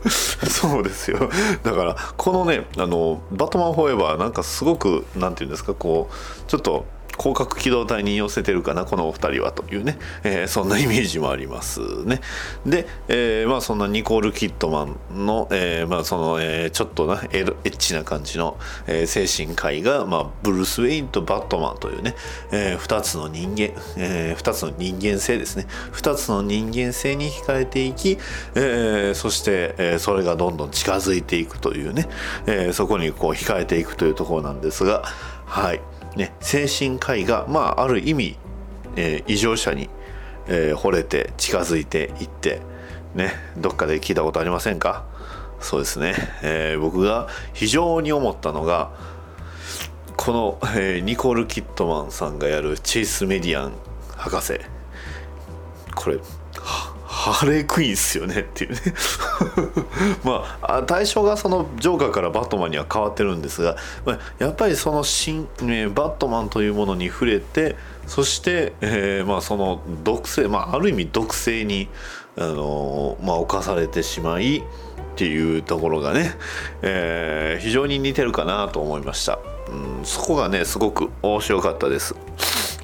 [0.48, 1.30] そうですよ。
[1.62, 6.86] だからこのねあの「バットマンフォーエバー」なんかすごくなんていうんですかこうちょっと
[7.18, 12.20] 広角機動隊に寄せてるかなこのお二人はというね、えーそんなイメージもありますね。
[12.64, 22.14] で、えーまあそんなニコール・キットマンの、えーまあその、えーちょっとなエロエッチな感じの、えー精神科医が、まあ、ブルース・ウェインとバットマンというね、
[22.52, 25.66] え2つの人間、え2つの人間性ですね。
[25.92, 28.18] 2つの人間性に惹かれていき、
[28.54, 32.08] えーそして、えーそれがどんどん近づいていくというね、
[32.46, 35.02] えーそこにこう惹かれていくというところなんですが
[35.46, 35.80] はい。
[36.16, 38.38] ね精神科医がまあある意味、
[38.96, 39.88] えー異常者に、
[40.48, 42.60] えー惚れて近づいていって
[43.14, 45.04] ねどっかで聞いたことありませんか？
[45.60, 48.90] そうですね、えー僕が非常に思ったのが
[50.16, 53.72] この、えーニコール・キットマンさんがやるチェイス・メディアン
[54.16, 54.60] 博士。
[55.94, 58.78] これはハレークイーンっすよねっていうね。
[60.22, 67.76] まあ対象がそのジョーカーからバットマンには変わってるんですが、ま、やっぱりその新、えーバットマンというものに触れて
[68.06, 71.88] そして、えーまあ、その毒性、まあ、ある意味毒性に、
[72.36, 74.62] あのーまあ、侵されてしまいっ
[75.16, 76.36] ていうところがね、
[76.82, 82.14] えー非常に似てるかなと思いました、うん、そこがねすごく面白かったです。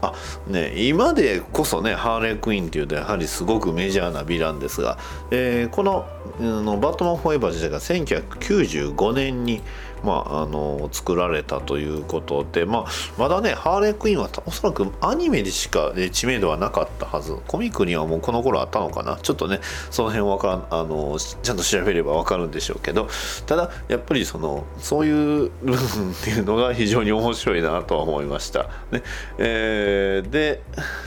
[0.03, 0.13] あ
[0.49, 4.99] ね今でこそねハーレークイーンっていうとやはりすごくメジャーなヴィランですが、
[5.31, 6.07] えーこの、
[6.41, 9.63] うんのバットマンフォーエバー自体が1995年に
[10.03, 12.85] まあ、あの作られたということで、まあ、
[13.19, 17.37] まだねハーレークイーンはおそらくアニメでしか、ね、知名度はなかったはず。
[17.47, 19.19] コミックにはもうこの頃あったのかな。
[19.23, 19.61] ちょっとね
[19.91, 23.09] その辺わからんあのちゃんと調べればわかるんでしょうけど。
[23.47, 28.69] ただやっぱりそのそういう部分っていうのが非常に面白いなとは思いました。
[28.91, 29.03] ね。
[29.39, 30.63] えーで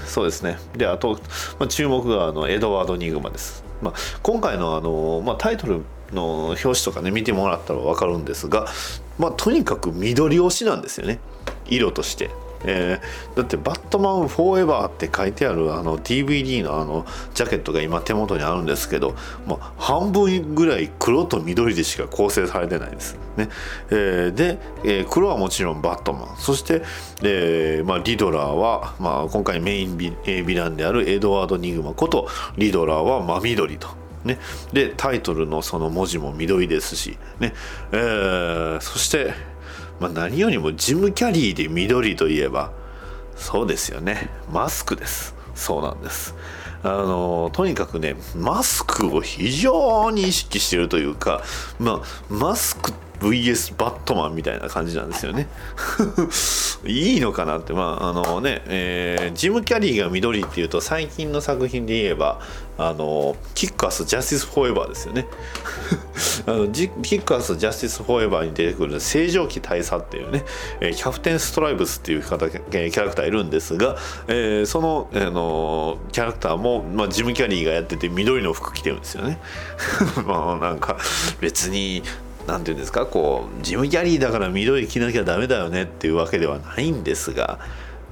[0.06, 0.58] そうですね。
[0.78, 1.20] であと、
[1.60, 3.64] まあ、注目があのエドワード・ニグマです。
[3.82, 8.68] まあ、今回のあの、まあ、タイトルの表紙とかね見てもらったら分かるんですが、
[9.18, 11.20] まあ、とにかく緑推しなんですよね
[11.68, 12.30] 色として。
[12.68, 19.14] えーだって「バットマンフォーエバー」って書いてあるあの DVD のあのジャケットが今手元にあるんですけど、
[19.46, 23.18] まあ、半分ぐらい黒と緑でしか構成されてないです。
[23.38, 23.50] ね
[23.92, 26.82] えーで、えー黒はもちろんバットマンそして、
[27.22, 34.05] えーまあ、リドラーは、まあ、今回メインビ,、ヴィランであるエドワード・ニグマことリドラーは真緑と。
[34.26, 34.40] ね、
[34.74, 37.54] でタイトルのその文字も緑ですし、ね。
[37.92, 39.34] えーそして、
[40.00, 42.74] まあ、何よりもジム・キャリーで緑といえば
[43.36, 44.30] そうですよね。
[44.52, 45.36] マスクです。
[45.54, 46.36] そうなんです。
[46.84, 51.42] あのとにかくねマスクを非常に意識してるというか
[51.80, 55.48] まあマスクって VS バットマンみたいな感じなんですよね。
[56.86, 57.18] い。
[57.18, 57.74] いのかなって。
[57.74, 62.40] まああのね、えージム・キャリーが緑っていうと最近の作品で言えば
[62.78, 65.28] あのキックアス・ジャスティス・フォーエバーですよね。
[66.46, 70.44] あのジキックアス・ジャスティス・フォーエバーに出てくる星条旗大佐っていうね、
[70.82, 73.96] えーキャプテン・ストライブスっていう方キャラクターいるんですが、
[74.28, 79.40] えーその、あのキャラクターも、まあ、ジム・キャリーがやってて緑の服着てるんですよね。
[80.26, 80.98] まあなんか
[81.40, 82.04] 別に
[82.48, 87.60] なんていうんですかこうジム・キャリーだから緑着なきゃダメだよねっていうわけではないんですが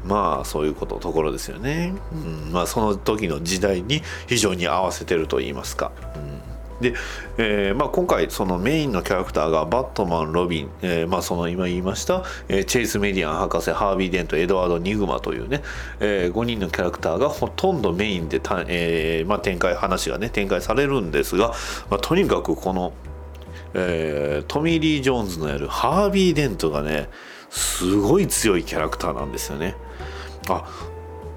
[0.05, 6.93] まあそういうことところですよね、うん、まあその時の時代に非常に合わせてると言いますか、うん、で、
[7.37, 15.61] えーまあ、今回そのメインのキャラクターがバットマンロビン、えーまあ、その今言いました、えーチェイス・メディアン博士ハービー・デントエドワード・ニグマというね、
[15.99, 21.53] え5人のキャラクターがほとんどメインでた、えーまあ、展開話がね展開されるんですが、
[21.89, 22.93] まあ、とにかくこの
[23.73, 27.09] えートミー・リー・ジョーンズのやるハービー・デントがね
[27.49, 29.75] すごい強いキャラクターなんですよね。
[30.49, 30.67] あ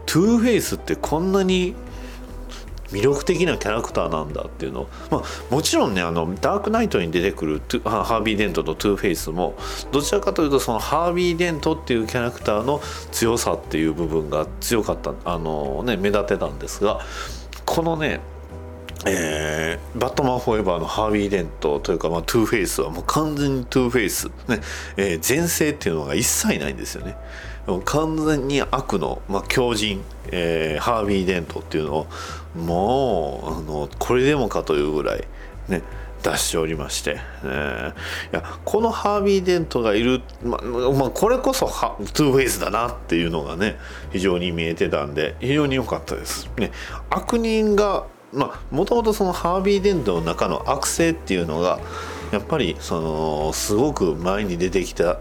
[0.07, 1.75] トゥーフェイスってこんなに
[2.91, 9.57] 魅力的なキャラクターなんだっていうの、まあ、もちろんねあのダークナイトに出てくるトゥハハービー・デントとトゥーフェイスも
[9.93, 17.01] どちらかというとそのハービー・デントっていうキャラクターの強さっていう部分が強かったあの、ね、目立てたんですが
[17.65, 18.21] このね
[19.07, 24.61] えーバットマンフォーエバーのハービー・デントというか、まあ、トゥーフェイスはもう完全にトゥーフェイス、ね
[24.97, 27.17] えー前世っていうのが一切ないんですよね。
[27.67, 32.07] もう完全に悪の、まあ、狂人、えーハービー・デントっていうのを
[32.55, 35.25] もうあのこれでもかというぐらい
[35.69, 35.83] ね
[36.23, 37.95] 出しておりまして、えーい
[38.33, 43.79] やこのハービー・デントがいる、ままあ、これこそはトゥーフェイスだなっていうのがね
[44.13, 46.51] 非常に見えてたんで非常に良かったです。
[46.59, 46.71] ね、
[47.09, 51.81] 悪人がまあもともとそのハービー・デントの中の悪性っていうのが
[52.33, 55.19] やっぱりそのすごく前に出てきた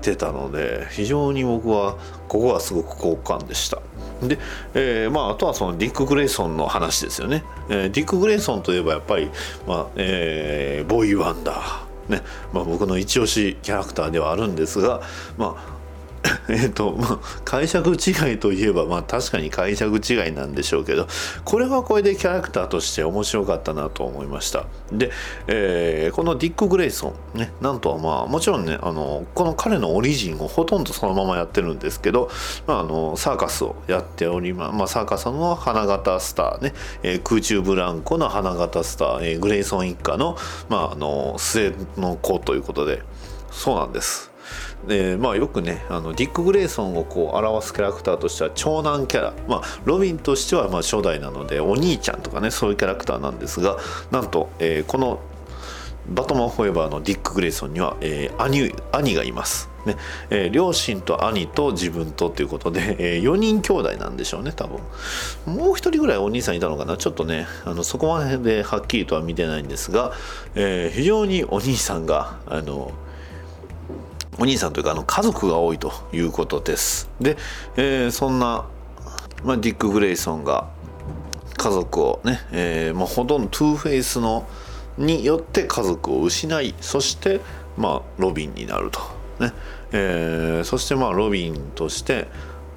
[0.00, 1.96] てたので非常に僕は
[2.28, 3.80] ここはすごく好感でした。
[4.22, 4.38] で、
[4.74, 7.44] えーまあ、あとはそのディック・グレイソンの話ですよね。
[7.68, 9.30] えーディック・グレイソンといえばやっぱり、
[9.66, 12.22] まあえーボーイ・ワンダー、ね
[12.52, 15.02] まあ、僕の一押しキャラクターではあるんですが、
[15.36, 15.77] まあ
[16.48, 21.06] えっとまあ、解釈違いといえば、まあ、確かに解釈違いなんでしょうけど
[21.44, 24.64] これはこれでキャラクターとして面白かったなと思いました。
[24.92, 25.10] で、
[25.46, 32.30] えーこのディック・グレイソン、ね、なんとはまあもちろんねあのこの彼のオリジンをほとんどそのままやってるんですけど、
[32.66, 40.36] まあ、あのサーカスをやっておりま、まあ、サーカスの花形スターね、えー空中ブランコの花形スター、えーグレイソン一家の,、
[40.68, 43.02] まあ、あの末の子ということで
[43.50, 44.30] そうなんです。
[44.86, 53.76] でまあよくねあのディック・グレイソンをこう表すキャラクターとしては長男キャラ、まあ、ロビンとしてはまあ初代なのでお兄ちゃんとかねそういうキャラクターなんですが
[54.10, 55.20] なんと、えーこの
[56.10, 59.96] バトマン・フォーエバーのディック・グレイソンには、えー兄兄がいます、ね
[60.30, 64.80] えー両親と兄と自分とということで、え4人兄弟なんでしょうね多分。
[65.54, 70.12] もう一人ぐらいお兄さんいたのかなちょっとねあのそこまではっきりとは見てないんですが、
[70.54, 72.90] えー非常にお兄さんがあの
[74.38, 77.10] お兄さんというかあの家族が多いということです。
[77.20, 77.36] で、
[77.76, 78.66] えーそんな、
[79.44, 80.68] まあ、ディック・グレイソンが
[81.56, 84.46] 家族をね、えーまあ、ほとんどトゥーフェイスの
[84.96, 87.40] によって家族を失いそして、
[87.76, 89.00] まあ、ロビンになると、
[89.40, 89.52] ね。
[89.92, 92.28] えーそしてまあロビンとして、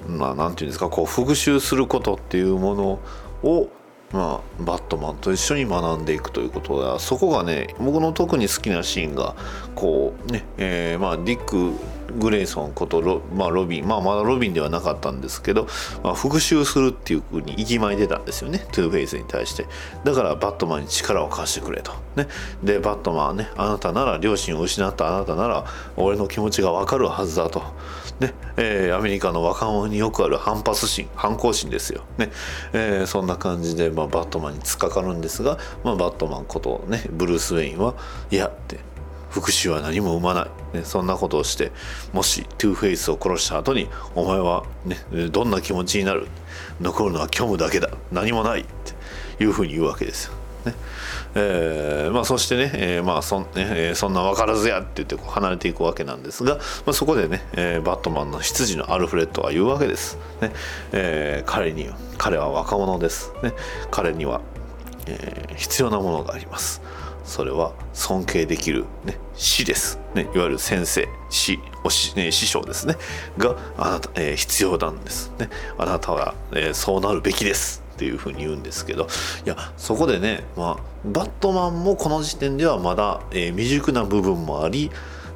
[0.08, 3.00] まあ、ていうんですかこう復讐することっていうもの
[3.48, 3.68] を
[4.12, 9.34] まあ、バットマンと一緒に学んでいくということがそこがね僕の特に好きなシーンが
[9.74, 11.72] こうね、えーまあ、ディック・
[12.18, 15.66] グレイソンことロ,、まあ、ロビン、まあ、まだロビンではなかったんですけど、
[16.02, 18.66] まあ、復讐するっていうふうに意気まいてたんですよね。
[18.72, 19.66] トゥーフェイスに対して。
[20.04, 22.28] だからバットマンに力を貸してくれと、ね、
[22.62, 25.64] でバットマンはねあなたなら両親を失ったあなたなら
[25.96, 27.62] 俺の気持ちが分かるはずだと。
[28.22, 32.30] ねえーアメリカの若者によくある反発心反抗心ですよ、ね
[32.72, 37.94] えーそんな感じで、まあ、バットマンに突っかかるんですが、まあ、バットマンこと、ね、ブルース・ウェインは
[38.30, 38.78] いやって
[39.30, 41.72] 復讐は何も生まない、ね、そんなことをして
[42.12, 44.96] もしトゥーフェイスを殺した後にお前は、ね、
[45.30, 46.28] どんな気持ちになる？
[46.80, 47.88] 残るのは虚無だけだ。
[48.10, 50.34] 何もないっていうふうに言うわけですよ。
[50.66, 50.74] ね。
[51.34, 60.52] えーまあ、そしてね、えーまあそんねえーそんな分からず屋って言ってこう離れていくわけなんですが、まあ、そこでね、えーバットマンの執事のアルフレッドは言うわけです、ね
[60.92, 63.52] えー彼に彼は若者です、ね、
[63.90, 64.40] 彼には、
[65.06, 66.82] えー必要なものがあります。
[67.24, 72.96] それは尊敬できる、ね、師です、ね、いわゆる先生師おし、ね、師匠ですね。
[73.38, 77.81] があなた、えー必要なんです、ね、あなたは、えーそうなるべきです。
[78.02, 79.06] っていうふうに言うんですけど
[79.46, 84.90] いやそこでね、まあ、バットマンもこの時点ではまだ、えー未熟な部分もあり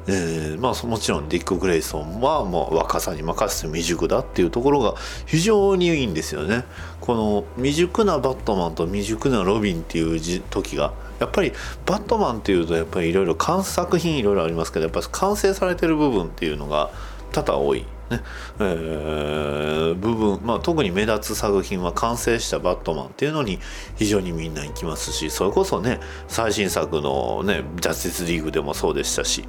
[0.09, 4.95] えーまあ、もちろんディック・グレイソンはもう若さに任せて未熟だっていうところが
[5.25, 6.63] 非常にいいんですよね。
[7.01, 11.51] この未熟なバットマンと未熟なロビンっていう時がやっぱり
[11.85, 16.89] バットマンっていうとやっぱりいろいろ作品いろいろありますけどやっぱり完成されてる部分っていうのが
[17.33, 17.85] 多々多い。
[18.09, 18.21] ね。
[18.59, 23.59] えー部分、まあ、特に目立つ作品は完成したバットマンっていうのに
[23.95, 29.45] 非常にみんな行きますしそれこそね最新作のねジャスティスリーグでもそうでしたし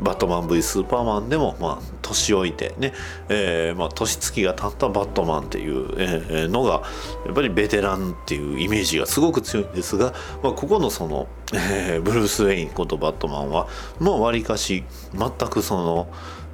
[0.00, 2.92] バットマン V スーパーマンでも、まあ、年老いてね、
[3.28, 6.82] えーまあ、年月が経ったバットマンっていう、えーのが
[7.26, 13.66] やっぱりベテランっていうイメージがすごく強いんですが、まあ、ここのその、えーブルース・ウェインことバットマンは
[13.98, 14.84] もうわりかし
[15.14, 16.08] 全くその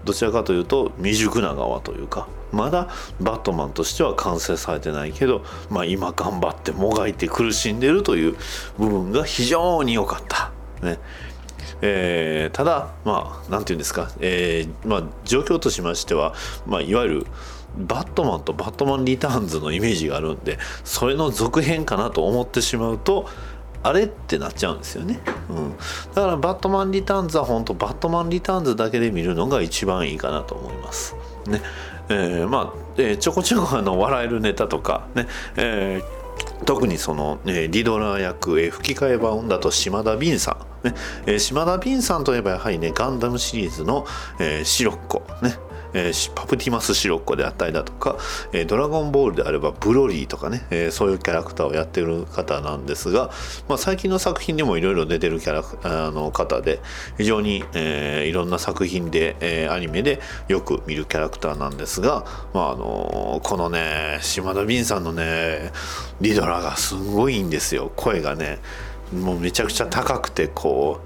[0.04, 2.88] どちらかというと未熟な側というかまだ
[3.20, 8.36] バットマンとしては完成されてないけど、まあ、今頑張ってもがいて苦しんでるという
[8.78, 10.52] 部分が非常に良かった。
[10.82, 10.98] ね
[11.82, 16.34] えーただまあなんていうんですか、えーまあ、状況としましては、
[16.66, 17.26] まあ、いわゆる
[17.76, 23.28] バットマンとバットマンリターンズのイメージがあるんでそれの続編かなと思ってしまうと
[23.84, 25.20] あれってなっちゃうんですよね、
[25.50, 25.76] うん、
[26.14, 31.14] だからバットマンリターンズは本当バットマンリターンズだけで見るのが一番いいかなと思います。
[31.46, 31.60] ね。
[32.08, 40.94] えーまあ、えーちょこちょこあの笑えるネタとかね、えー特にその、えーリドラー役、えー吹き替え版だと島田敏さん、ね。
[41.26, 44.06] えー島田敏さんといえばやはりねガンダムシリーズの、
[44.38, 45.56] えーシロッコね。
[45.94, 48.18] えーパプティマス・シロッコであったりだとか、
[48.52, 53.30] えードラゴンボールであればブロリーとかね、えーそういうキャラクターをやってる方なんですが、
[53.68, 56.80] まあ、最近の作品でもいろいろ出てるキャラクあの方で
[57.16, 65.70] 非常に、えーいろんな作品で、えーアニメでよく見るキャラクターなんですが、まああのこのね島田敏さんのね
[66.20, 67.92] リドラがすごいんですよ。
[67.96, 68.58] 声がね
[69.12, 71.00] もうめちゃくちゃ高くてこ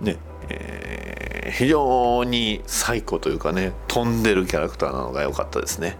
[0.00, 0.16] うね
[0.48, 1.12] えー
[1.52, 5.98] 非常に最古というかね飛んでるキャラクターなのが良かったですね。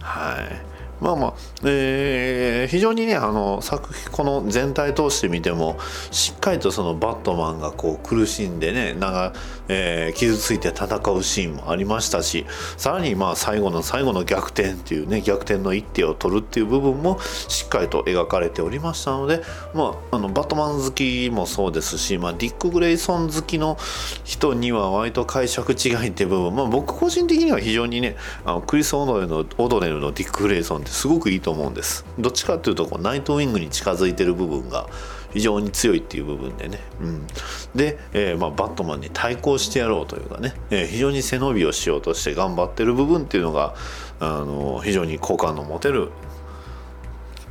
[0.00, 1.04] はい。
[1.04, 1.34] まあまあ、
[1.64, 5.78] えー非常にねあの作品この全体通して見ても
[6.10, 9.32] しっかりとそのバットマンがこう苦しんでねなんか、
[9.68, 12.44] えー傷ついて戦うシーンもありましたし
[12.76, 19.42] さらにまあ最後の最後の逆転っていうね逆転の一手を取るっていう部分もしっかりと描かれておりましたので、
[19.74, 23.76] まあ、あのバットマン好きもそうですし、まあ、ディック・グレイソン好きの
[24.24, 32.04] 人には割と解釈違いっていう部分、まあ、僕個人的には非常にねあのクリス・オドレルのオドレルのディック・グレイソンってすごくいいとと思うんです。
[32.18, 34.86] どっちかっていうとこうナイトウィングに近づいてる部分が
[35.32, 37.26] 非常に強いっていう部分でね、うん、
[37.74, 43.74] で、えーまあ、バットマンに対抗してやろうというかね、えー非常に背伸びをしようとして頑張ってる部分っていうのが
[44.20, 46.10] あの非常に好感の持てる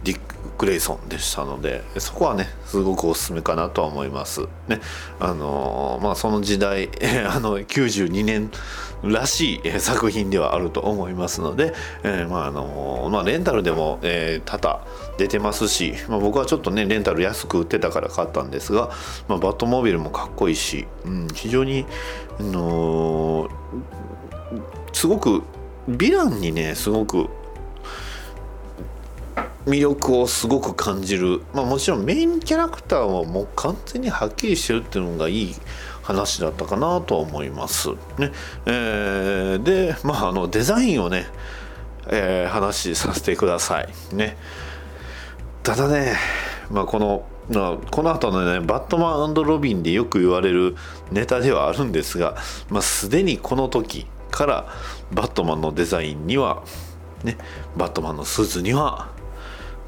[0.03, 4.41] ディック・グレイソンでしたのでそこはねすごくおすすめかなとは思います。
[4.67, 4.79] ね。
[5.19, 6.89] あのまあその時代
[7.27, 8.51] あの92年
[9.03, 11.73] らしい作品ではあると思いますので、
[12.03, 14.85] えーまああのまあ、レンタルでも、えー多々
[15.17, 18.91] 出てますし、まあ、僕はちょっとねレンタル安く売ってたから買ったんですが、
[19.27, 21.85] まあ、バットモービルもかっこいいし、うん、非常に、
[22.39, 23.51] あのー
[24.93, 25.43] すごく
[25.89, 27.29] ヴィランにねすごく
[29.67, 35.55] 魅力をすごく感じる、まあ、もちろんメインキャラクターはもう完全にはっきりしてるっていうのがいい
[36.07, 37.89] 話だったかなと思います。
[38.17, 38.31] ね
[38.65, 41.25] えーで、まあ、あのデザインをね、
[42.07, 43.89] えー話させてください。
[44.13, 44.37] ね
[45.63, 46.15] ただね、
[46.71, 50.77] まあ、このまあこの後のねバットマンロビンでよく言われる
[51.11, 52.37] ネタではあるんですが、
[52.69, 54.67] まあ、すでにこの時から
[55.11, 56.63] バットマンのデザインには、
[57.25, 57.37] ね、
[57.75, 59.09] バットマンのスーツには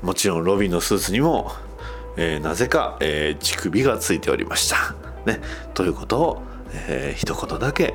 [0.02, 1.54] もちろんロビンのスーツにも、
[2.18, 5.09] えーなぜか、えー乳首がついておりました。
[5.30, 5.42] ね、
[5.74, 6.42] ということを、
[6.88, 7.94] えー一言だけ、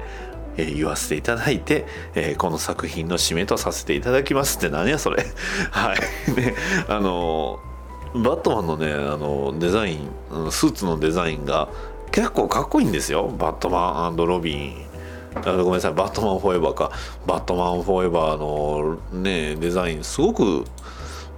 [0.56, 5.26] えー言わせていただいて、えーこの作品の締めとさせていただきますって何やそれ。
[5.70, 6.32] はい。
[6.32, 6.54] ね。
[6.88, 7.74] あのー
[8.14, 10.08] バットマンのね、あのデザイン
[10.52, 11.68] スーツのデザインが
[12.12, 13.26] 結構かっこいいんですよ。
[13.36, 14.86] バットマンロビン。
[15.34, 15.94] あごめんなさい。
[15.94, 16.92] バットマンフォーエバーか。
[17.26, 20.64] バットマンフォーエバーのねデザインすごく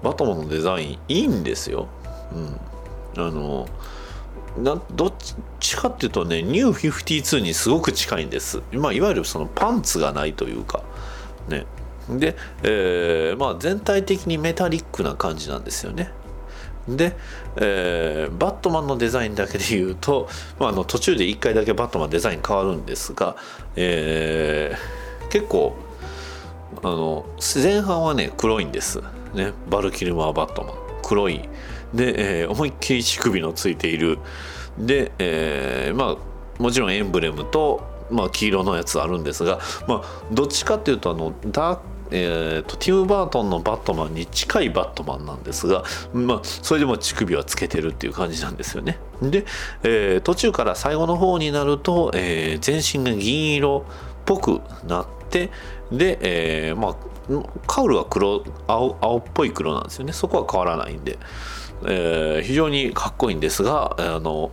[0.02, 1.88] バットマンのデザインいいんですよ。
[3.16, 3.66] うん、あの
[4.58, 5.12] などっ
[5.60, 10.82] ちかっていうとねニュー52にすごく近いんです、まあ、いわゆるそのパンツがないというか。
[11.48, 11.66] ね。
[12.08, 16.10] で、えーまあ、全体的にメタリックな感じなんですよね。
[16.88, 17.16] で、
[17.56, 20.28] えーバットマンのデザインだけで言うと、
[20.58, 23.36] まあ、あの途中で1回だけバットマンデザイン変わるんですが、
[23.76, 25.76] えー結構
[26.82, 27.26] あの
[27.62, 29.02] 前半はね黒いんです。
[29.34, 29.52] ね。
[29.68, 30.74] バルキルマーバットマン。
[31.02, 31.48] 黒い
[31.96, 34.18] で、えー思いっきり乳首のついている。
[34.78, 41.78] で、えーまあもちろんエンブレムと、まあ、黄色のやつあるんですが、まあ、どっちかっていうとあのダー
[42.12, 45.82] えーとティム・バートンのバットマンに近いバットマンなんですが、
[46.14, 48.98] まあ、それでも乳首はつけてるっていう感じなんですよね。
[49.20, 49.44] で、
[49.82, 53.92] えー途中から最後の方になると、えー全身が銀色っ
[54.24, 55.50] ぽくなって
[55.90, 56.18] で、
[56.68, 56.96] えーまあ
[57.66, 60.12] カウルは黒青青っぽい黒なんですよね。
[60.12, 61.18] そこは変わらないんで、
[61.84, 64.50] えー非常にかっこいいんですがあの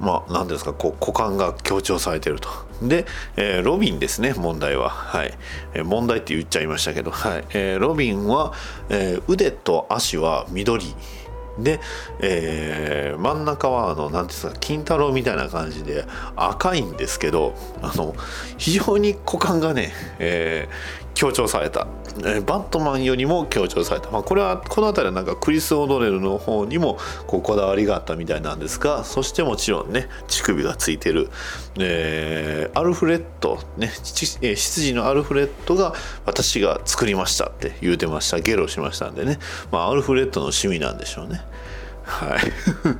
[0.00, 2.48] まあ何ですかこう股間が強調されてると。
[2.82, 3.06] で、
[3.36, 4.90] えーロビンですね問題は。
[4.90, 5.32] はい、
[5.74, 7.44] えー問題って言っちゃいましたけど、はい。
[7.50, 8.52] えーロビンは、
[8.90, 10.94] え腕と足は緑。
[11.58, 11.80] で、
[12.20, 16.04] え真ん中はあの何ていうんですか金太郎みたいな感じで
[16.36, 18.14] 赤いんですけどあの
[18.58, 20.68] 非常に股間がね、え
[21.16, 21.88] 強調された、
[22.26, 31.30] えバットマンよりも強調された、まあ、これはこの辺りはなんかクリス・オドレルの方にもこうこだわりがあったみたいなんですがそしてもちろんね乳首がついてる、
[31.80, 33.90] えーアルフレッドね
[34.42, 35.94] え執事のアルフレッドが
[36.26, 38.40] 私が作りましたって言うてました。
[38.40, 39.38] ゲロしましたんでね、
[39.72, 41.40] まあ、アルフレッドの趣味なんでしょうね。
[42.04, 42.40] はい、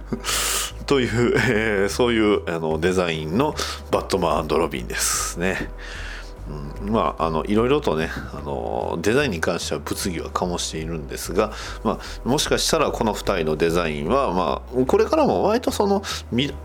[0.87, 3.55] という、えーそういうあのデザインの
[3.91, 5.71] バットマンロビンですね。
[6.49, 6.92] うん。
[6.92, 11.53] まああのいろいろとねあのデザインに関しては物議は醸しているんですが、
[11.84, 16.03] まあ、もしかしたらこの2人のデザインは、まあ、これからも割とその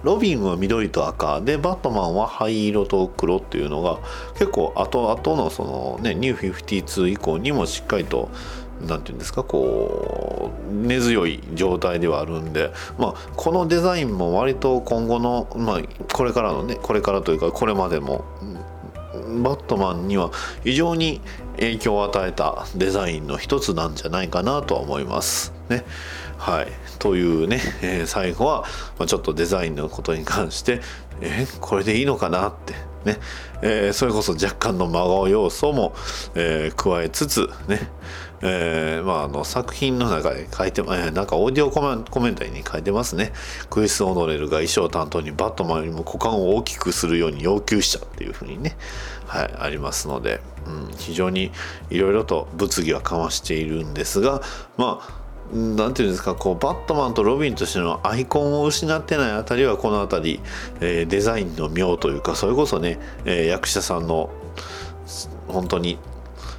[0.04, 4.00] ロビンは緑と赤でバットマンは灰色と黒っていうのが
[4.34, 8.30] 結構後々のそのねニュー52以降にもしっかりと
[8.88, 15.82] なんていうんですかこう根強い状態ではあるんで、まあ、このデザインも割と今後の、まあ、
[16.14, 18.26] これからのねこれからというかこれまでも
[19.44, 20.32] バットマンには
[20.64, 21.22] 非常に
[21.56, 25.54] 影響を与えたデザインの一つなんじゃないかなとは思います。
[25.70, 25.86] ね。
[26.38, 26.68] はい、
[26.98, 28.66] というね、えー最後は、
[28.98, 30.82] ま、ちょっとデザインのことに関して
[31.22, 32.74] えーこれでいいのかなって。
[33.06, 33.18] ね、
[33.64, 35.94] えーそれこそ若干の真顔要素も、
[36.36, 37.90] えー加えつつね、
[38.44, 43.34] えーまあ、あの作品の中で書いて、えーなんかオーディオコメンコメンタリーに書いてますね。
[43.72, 48.78] クリス・オノレルが衣装担当にバットマンよりも股間を大きくするように要求したっていうふうにね、
[49.32, 51.54] はい、ありますので、うん、非常に
[51.90, 54.42] いろいろと物議はかましているんですが
[54.76, 60.40] まあなんていうんですかこうバットマンとロビンとしてのアイコンを失ってないあたりはこの辺り、
[60.82, 64.30] えーデザインの妙というかそれこそね、えー役者さんの
[65.48, 65.98] 本当に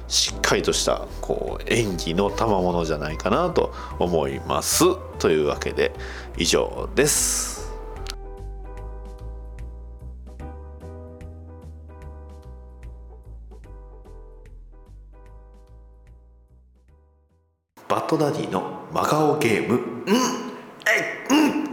[0.07, 4.83] しっかりとしたこう演技の賜物じゃないかなと思います。
[5.19, 5.91] というわけで
[6.37, 7.52] 以上です。
[17.93, 19.75] バッドダディの真顔ゲーム。
[19.75, 19.83] うん。
[20.89, 21.63] えうん。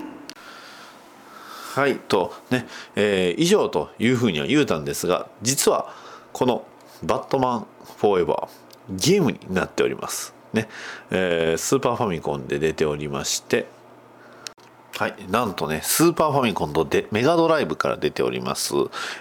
[1.72, 1.96] はい。
[1.96, 5.94] とね、えー以上というふうには言うたんですが実は
[6.34, 6.66] この
[7.02, 7.66] 「バットマン
[7.98, 8.48] フォーエバー」
[9.02, 10.34] ゲームになっております。
[10.52, 10.68] ね、
[11.10, 13.66] えースーパーファミコンで出ておりまして
[14.98, 18.74] はい、なんとね、スーパーファミコンとでメガドライブから出ております、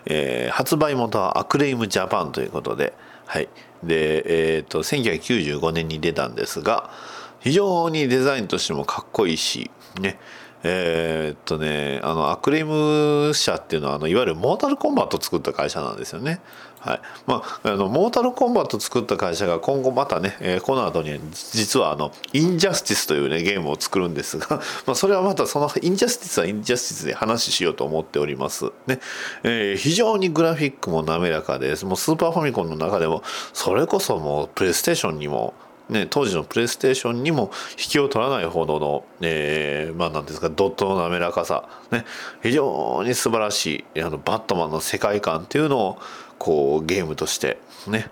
[0.05, 2.93] えー発売元はアクレイムジャパンということで、
[3.25, 3.47] はい。
[3.83, 6.91] で、えっ、と、1995年に出たんですが、
[7.39, 9.71] 非常にデザインとしてもかっこいいし、
[10.01, 10.19] ね、
[10.63, 16.41] えーっとねあのアクレム社っていうのはあのいわゆるモータルコンバット作った会社なんですよね。
[16.79, 28.71] はいまあ、あのモータルコンバット作った会社が今後またね、えーこの後に実はあのインジャスティスというねゲームを作るんですが、 まあ、それはまたそのインジャスティスはインジャスティスで話しようと思っております。
[28.87, 28.99] ね
[29.43, 35.53] えー非常にグラフィックも滑らかですもうスーパーファミコンの中でもそれこそもうプレイステーションにも
[35.89, 42.05] ね、当時のプレイステーションにも引きを取らないほどの、えーまあなんですかドットの滑らかさ、ね、
[42.43, 45.99] 非常に素晴らしいあのバットマンの世界観っていうのを
[46.37, 48.09] こうゲームとしてね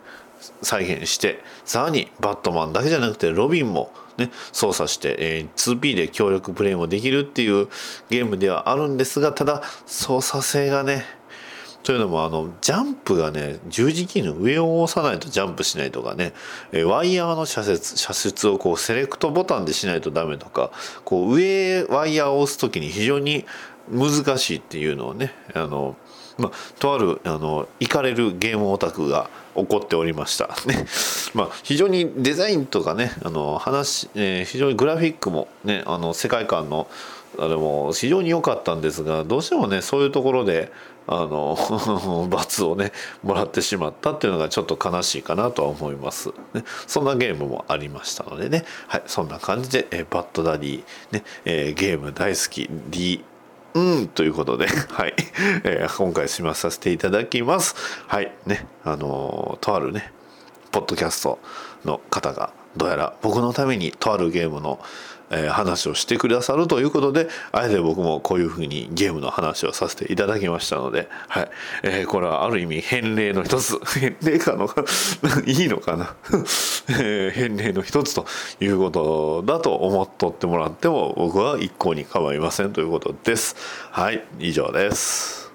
[0.61, 7.67] 再現してさらにバットマンだけじゃなくてロビンもね操作して、えー 2P で協力プレイもできるっていう
[8.09, 11.05] ゲームではあるんですがただ操作性がね
[11.83, 16.33] というのもあのジャンプがね十字キーの上を押さないとジャンプしないとかね
[16.85, 20.71] ワイヤーの射出射出をこうセレクトボタンでしないとダメとか
[21.05, 23.45] こう上ワイヤーを押す時に非常に
[23.89, 25.95] 難しいっていうのをねあの
[26.37, 30.55] まあ、とあるあの行かれるゲームオタクが起こっておりました。
[30.67, 30.85] ね。
[31.33, 36.87] まあ非常にデザインとかねあの話、えー非常にグラフィックもねあの世界観の
[37.39, 40.71] あれも非常に良かったんですがどうしてもねそういうところで
[41.07, 42.91] あの 罰をね
[43.23, 53.23] もらってしまったっていうのがちょっと悲しいかなとは思います、ね、そんなゲームもありましたのでねはいそんな感じで、えバッドダディ、ねえーゲーム大好き D
[53.73, 55.13] うんということで、 はい、
[55.63, 57.75] えー今回しまさせていただきます。
[58.07, 60.11] はい、ね、あのーとあるね、
[60.71, 61.39] ポッドキャスト
[61.85, 64.79] の方が、どうやら僕のためにとあるゲームの、
[65.29, 71.49] え話をしてくださるということで、あえて僕もこういうふうにゲームの話をさせていただきましたので、はい、
[71.83, 74.83] えーこれはある意味返礼の一つ、返礼かのか、
[75.45, 76.15] いいのかな、
[76.89, 78.25] えー返礼の一つと
[78.59, 83.55] いうことだと思っとってもらっても僕は一向に構いませんということです。
[83.91, 85.51] はい、以上です。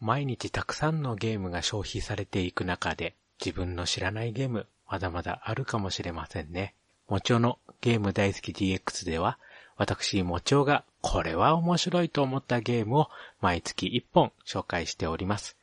[0.00, 6.74] 毎日たくさんのゲームが消費されていく中で、自分の知らないゲーム、まだまだあるかもしれませんね。
[7.08, 9.38] もちおのゲーム大好き DX では、
[9.76, 13.08] 私、もちおがこれは面白いと思ったゲームを
[13.40, 15.56] 毎月1本紹介しております。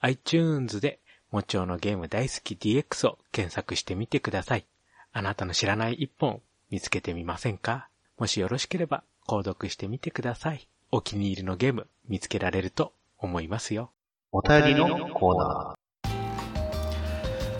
[0.00, 0.98] iTunes で
[1.30, 4.66] もちおのゲーム大好き DX を検索してみてください。
[5.12, 7.88] あなたの知らない1本見つけてみませんか？
[8.18, 10.66] もしよろしければ購読してみてください。
[10.90, 13.90] お気に入りのゲーム見つけられると思いますよ。
[14.32, 15.79] お便りのコーナー。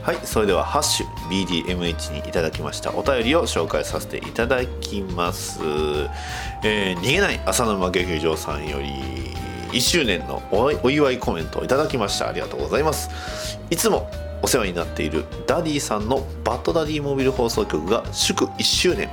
[0.03, 5.61] はい、それではハッシュ BDMH にいただきましたお便りを紹介させていただきます。
[6.65, 8.89] えー逃げない浅沼劇場さんより
[9.73, 12.29] 1周年のおお祝いコメントをいただきました。
[12.29, 13.59] ありがとうございます。
[13.69, 14.11] いつも
[14.43, 19.11] お世話になっているダディさんのバッドダディモビル放送局が祝1周年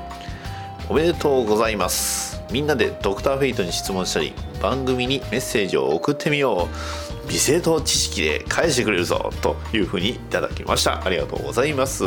[0.90, 11.04] おめでとうございますみんなでドクターフェイトに質問したり番組にメッセージを送ってみよう美声と知識で返してくれるぞというふうにいただきました。
[11.04, 12.04] ありがとうございます。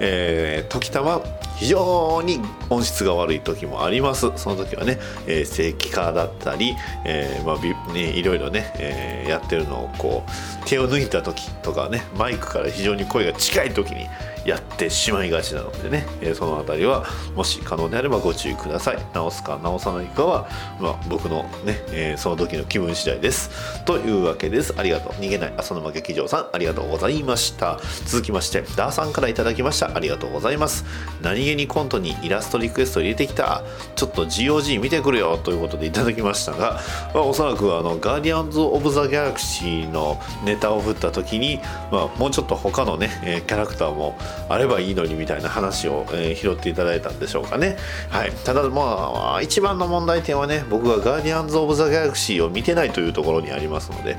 [0.00, 1.22] えー時たま
[1.56, 2.40] 非常に
[2.70, 4.30] 音質が悪い時もあります。
[4.36, 14.08] その時はね、えー正規化だったり、えーまあね、いろいろね、えーやってるのをこう手を抜いた時とかねマイクから非常に声が近い時に
[14.44, 18.98] やってしまいがちなのでね、えーそのあたりはもし可能であればご注意ください。
[19.12, 20.48] 直すか直さないかは、
[20.80, 23.50] まあ、僕のね、えーその時の気分次第です。
[23.84, 24.74] というわけです。
[24.76, 25.12] ありがとう。
[25.14, 25.52] 逃げない。
[25.56, 27.78] 浅沼劇場さんありがとうございました。
[28.06, 29.94] 続きましてダーさんからいただきました。
[29.94, 30.84] ありがとうございます。
[31.22, 33.62] 何気にコントにイラストリクエスト入れてきた。
[33.94, 35.38] ちょっと GOG 見てくれよ。
[35.38, 36.80] ということでいただきましたが、
[37.14, 41.60] まあ、おそらくあのガーディアンズ・オブ・ザ・ギャラクシーのネタを振った時に、
[41.92, 44.16] まあ、もうちょっと他のね、えーキャラクターも
[44.48, 47.76] あればいいのにみたいな話を、えー拾っていただいたんでしょうかね、
[48.08, 54.16] はい、ただまあ一番の問題点はね僕がガーディアンズ・オブ・ザ・ギャラクシーを見てないというところにありますので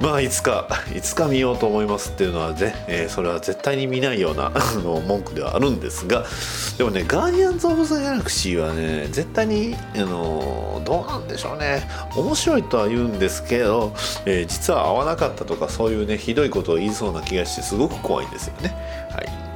[0.00, 0.66] まあいつか
[0.96, 4.50] いつか見ようと思いますっていうのはね、えーそれは絶対に見ないような
[4.82, 6.24] の文句ではあるんですが
[6.78, 11.86] でもねガーディアンズ・オブ・ザ・ギャラクシーはね絶対にあのどうなんでしょうね。
[12.16, 13.92] 面白いとは言うんですけど、
[14.24, 18.74] えー実は合わなかったとかそういうねひどいことを言いそうな気がしてすごく怖いんですよね。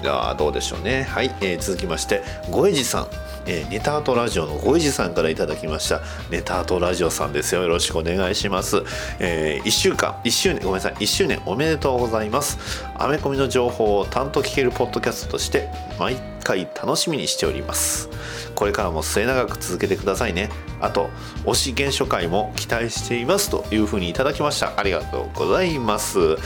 [0.05, 1.05] はいじゃあどうでしょうね。
[1.05, 3.07] はい、えー続きましてごえじさん。
[3.47, 6.03] えーネタアートラジオのごいじさんからいただきました。
[6.31, 7.63] ネタアートラジオさんですよ。
[7.63, 8.83] よろしくお願いします、
[9.19, 10.95] え1週間1周年ごめんなさい。
[10.95, 12.85] 1周年おめでとうございます。
[12.97, 18.09] アメコミの情報を担当聞けるポッドキャストとして毎回楽しみにしております。
[18.55, 20.51] これからも末永く続けてくださいね。
[20.81, 21.09] あと
[21.45, 24.79] 推し原書会も期待していますというふうにいただきました。
[24.79, 26.37] ありがとうございます。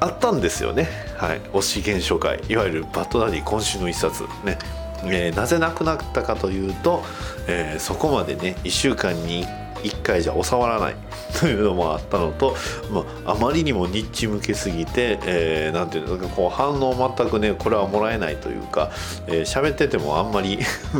[0.00, 0.88] あったんですよね。
[1.16, 1.40] はい。
[1.52, 2.40] 推し原書会。
[2.48, 4.24] いわゆるバッドダディ今週の一冊。
[4.44, 4.58] ね。
[5.04, 7.02] えーなぜなくなったかというと、
[7.48, 9.46] えーそこまでね1週間に
[9.82, 10.96] 1回じゃ収まらない。
[11.38, 12.56] というのもあったのと、
[12.90, 18.90] まあ、あまりにもニッチ向けすぎて、えーていうのかこう反応全くねこれはもらえないというか
[19.26, 20.58] えー喋、っててもあんまり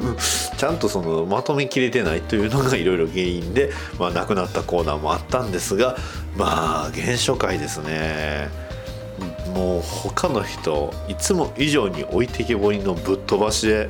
[0.57, 5.97] ちゃんとそのまとめきれてないというのがいろいろ原因で、まあ、なくなったコーナーもあったんですが
[6.37, 8.66] まあ原初回ですね。
[9.55, 13.89] もう他の人いつも以上に置いてけぼりのぶっ飛ばしで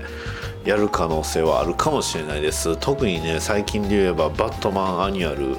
[0.65, 2.77] やる可能性はあるかもしれないです。
[2.77, 5.57] 特にね最近で言えばバットマンアニュアル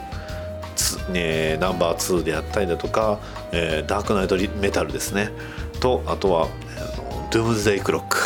[0.75, 3.19] ですね、ナンバー2であったりだとか、
[3.51, 5.31] えーダークナイトメタルですね。
[5.79, 6.47] とあとはあ
[7.01, 8.17] のドゥームズデイクロック。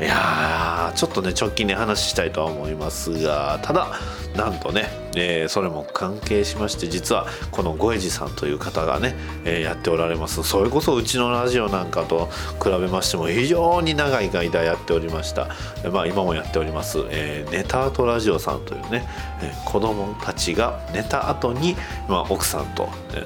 [0.00, 3.88] いやーちょっとね直近で話したいとは思いますがただ
[4.34, 10.42] なんとね、えーそれも関係しまして実はこのゴエジさんという方がね、えーやっておられます。
[10.44, 12.30] それこそうちのラジオなんかと
[12.62, 15.48] 比べましても非常に長い間やっておりました、
[15.92, 19.04] まあ、今もやっております、えーネタアートラジオさんというね、
[19.42, 21.76] えー子供たちが寝た後に、
[22.08, 23.16] まあ、奥さんと、え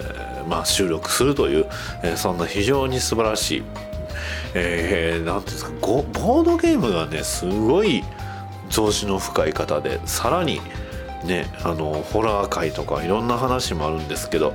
[0.40, 1.66] ーまあ、収録するという、
[2.02, 3.62] えーそんな非常に素晴らしい
[4.54, 8.04] えー、なんていうんですかボードゲームがねすごい
[8.70, 10.60] 増資の深い方でさらに
[11.24, 14.54] ねあのホラー界とかいろんな話もあるんですけど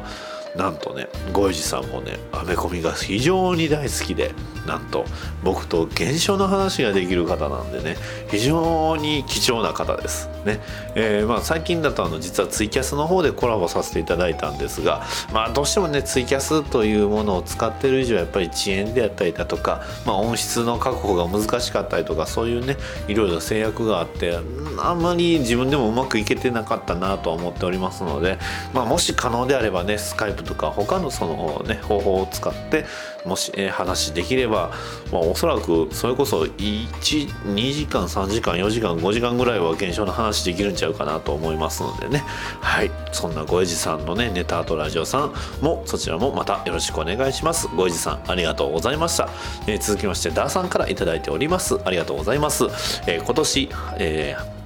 [0.56, 4.34] なんとねゴイジさんもねアメコミが非常に大好きで
[4.66, 5.06] なんと
[5.44, 7.96] 僕と現象の話ができる方なんでね
[8.30, 10.30] 非常に貴重な方です。
[10.46, 10.60] ね、
[10.96, 22.78] えーまあ、最近だとあの実はツイキャスの方でコラボさせていただいたんですがまあどうしてもねツイキャスというものを使ってる以上やっぱり遅延であったりだとか、まあ、音質の確保が難しかったりとかそういうね
[23.08, 24.40] いろいろ制約があって
[24.82, 28.38] あんまり自分でもうまくいけてなかったなとは思っておりますので、
[28.74, 32.86] まあ、もし可能であればねスカイプとか他のそのね方法を使って
[33.26, 34.72] もし、えー話できれば、
[35.12, 42.24] まあ、おそらくそれこそ12時間3時間4時間5時間ぐらいは現象の話できるんちゃうかなと思いますのでね。
[42.60, 42.92] はい。
[43.12, 47.68] そんなごえじさんのねネタアートラジオさんもそちらもまたよろしくお願いします。
[47.68, 49.30] ごえじさんありがとうございました、
[49.68, 51.80] えー続きましてダーさんからいただいております。
[51.86, 52.66] ありがとうございます、
[53.08, 54.59] えー今年、えー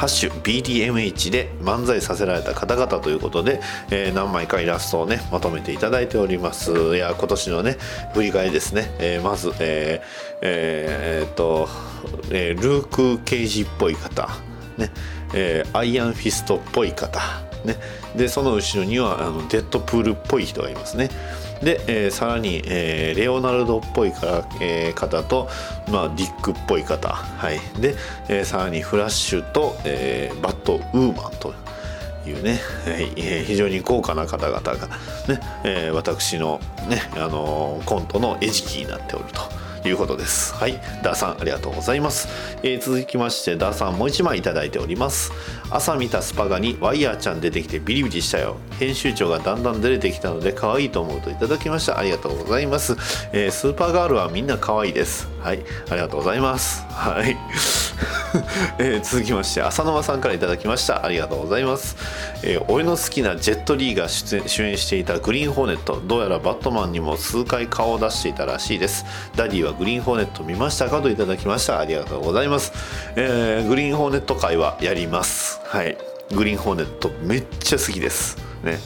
[0.00, 6.96] ハッシュ BDMH で漫才させられた方々ということで、えー何枚かイラストをねまとめていただいております。
[6.96, 7.76] いや今年のね
[8.14, 11.68] 振り返りですね、えーまずえーえーっと、
[12.30, 14.30] えールーク・ケイジっぽい方。
[14.78, 14.90] ね。
[15.34, 17.20] えーアイアンフィストっぽい方。
[17.66, 17.76] ね。
[18.16, 21.10] でその後ろにはあのデッドプールっぽい人がいますね。
[21.62, 25.48] で、えーさらに、えーレオナルドっぽいから、えー方と、
[25.90, 27.94] まあ、ディックっぽい方、はい、で、
[28.28, 31.54] えーさらにフラッシュと、えーバットウーマンと
[32.26, 39.60] いうね、えー非常に豪華な方々が、ねえー私の、ねあのーコントの餌食になっておると。
[39.82, 40.52] いうことです。
[40.56, 42.28] はい、ダーさんありがとうございます。
[42.62, 45.32] えー続きましてダーさんもう一枚いただいております。
[45.70, 48.56] 朝見たスパガにワイヤーちゃん出てきてビリビリしたよ。
[48.78, 51.98] 編集長がだんだん出れてきたので可愛いと思うといただきました。
[51.98, 52.96] ありがとうございます。
[53.32, 55.28] えースーパーガールはみんな可愛いです。
[55.40, 55.60] はい、
[55.90, 56.84] ありがとうございます。
[56.90, 57.36] はい。
[58.78, 61.96] えー続きまして浅沼さんからいただきましたありがとうございます、
[62.42, 69.04] えー俺の好きなジェットリーが出演主演していたグリーンホーネットどうやらバットマンにも数回顔を出していたらしいです
[69.36, 72.72] ダディはグリーンホーネット見ましたかといただきましたありがとうございます、
[73.16, 75.96] えーグリーンホーネット会はやりますはい。
[76.34, 78.36] グリーンホーネットめっちゃ好きです。
[78.64, 78.80] ね。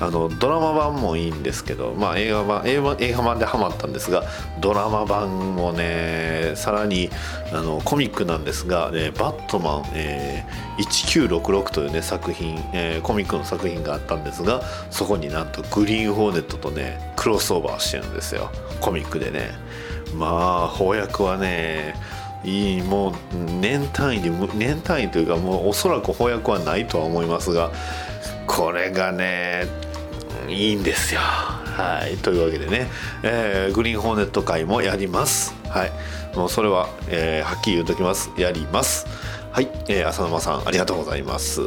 [0.00, 4.24] あのドラマ版もいいんですけど、まあ、映画版映画映画版でハマったんですが
[4.60, 7.10] ドラマ版もねさらに
[7.52, 18.50] あのコミックなんですが、ねバットマン、えー1966」という、ね、作品、えーコミックの作品があったんですがそこになんとグリーンホーネットとねクロスオーバーしてるんですよ。
[18.80, 19.52] コミックでね。
[20.12, 21.94] まあ翻訳はね
[22.46, 23.12] いいもう
[23.60, 27.72] 年単位で年単位というかもうおそらく翻訳はないとは思いますが
[28.46, 29.66] これがね
[30.48, 31.20] いいんですよ。
[31.20, 32.86] はい、というわけでね、
[33.22, 35.54] えーグリーンホーネット会もやります。
[35.68, 35.92] はい、
[36.36, 38.30] もうそれは、えーはっきり言うときます。
[38.38, 39.06] やります。
[39.50, 41.60] はい、えー浅沼さんありがとうございます。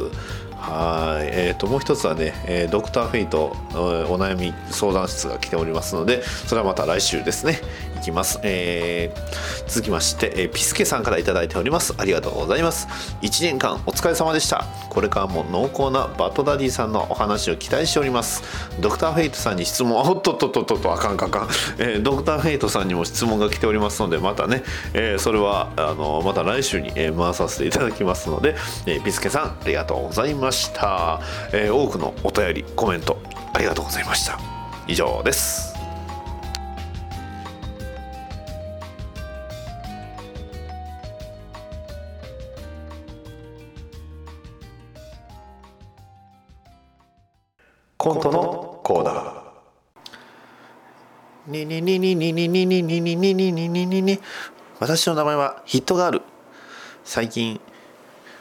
[0.56, 7.60] はい、えー、ともう一つはね、えードクターフェイトえーお悩み相談室が来ておりますので、それはまた来週ですね。
[8.00, 8.40] きます。
[8.42, 9.20] えー
[9.66, 11.94] 続きまして、えーピスケさんからいただいております。
[11.98, 12.88] ありがとうございます。
[13.22, 14.64] 1年間お疲れ様でした。
[14.88, 18.42] これからも濃厚なバッドダディさんのお話を期待しております。
[18.80, 21.48] ドクターフェイトさんに質問、おっとっとっとっとっと、あかんかかん。
[21.78, 24.62] えードクターフェイトさんにも質問が来ておりますので、またね、
[24.94, 31.20] えーそれは、あの、また来週に、え回させていただきますので、えーピスケさん、ありがとうございました。
[31.52, 33.18] えー多くのお便り、コメント、
[33.52, 34.38] ありがとうございました。
[34.86, 35.69] 以上です。
[48.00, 49.40] コントのコーナー。
[51.48, 54.18] ににににににににににににににに
[54.78, 56.22] 私の名前はヒットガール
[57.04, 57.60] 最近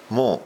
[0.09, 0.43] も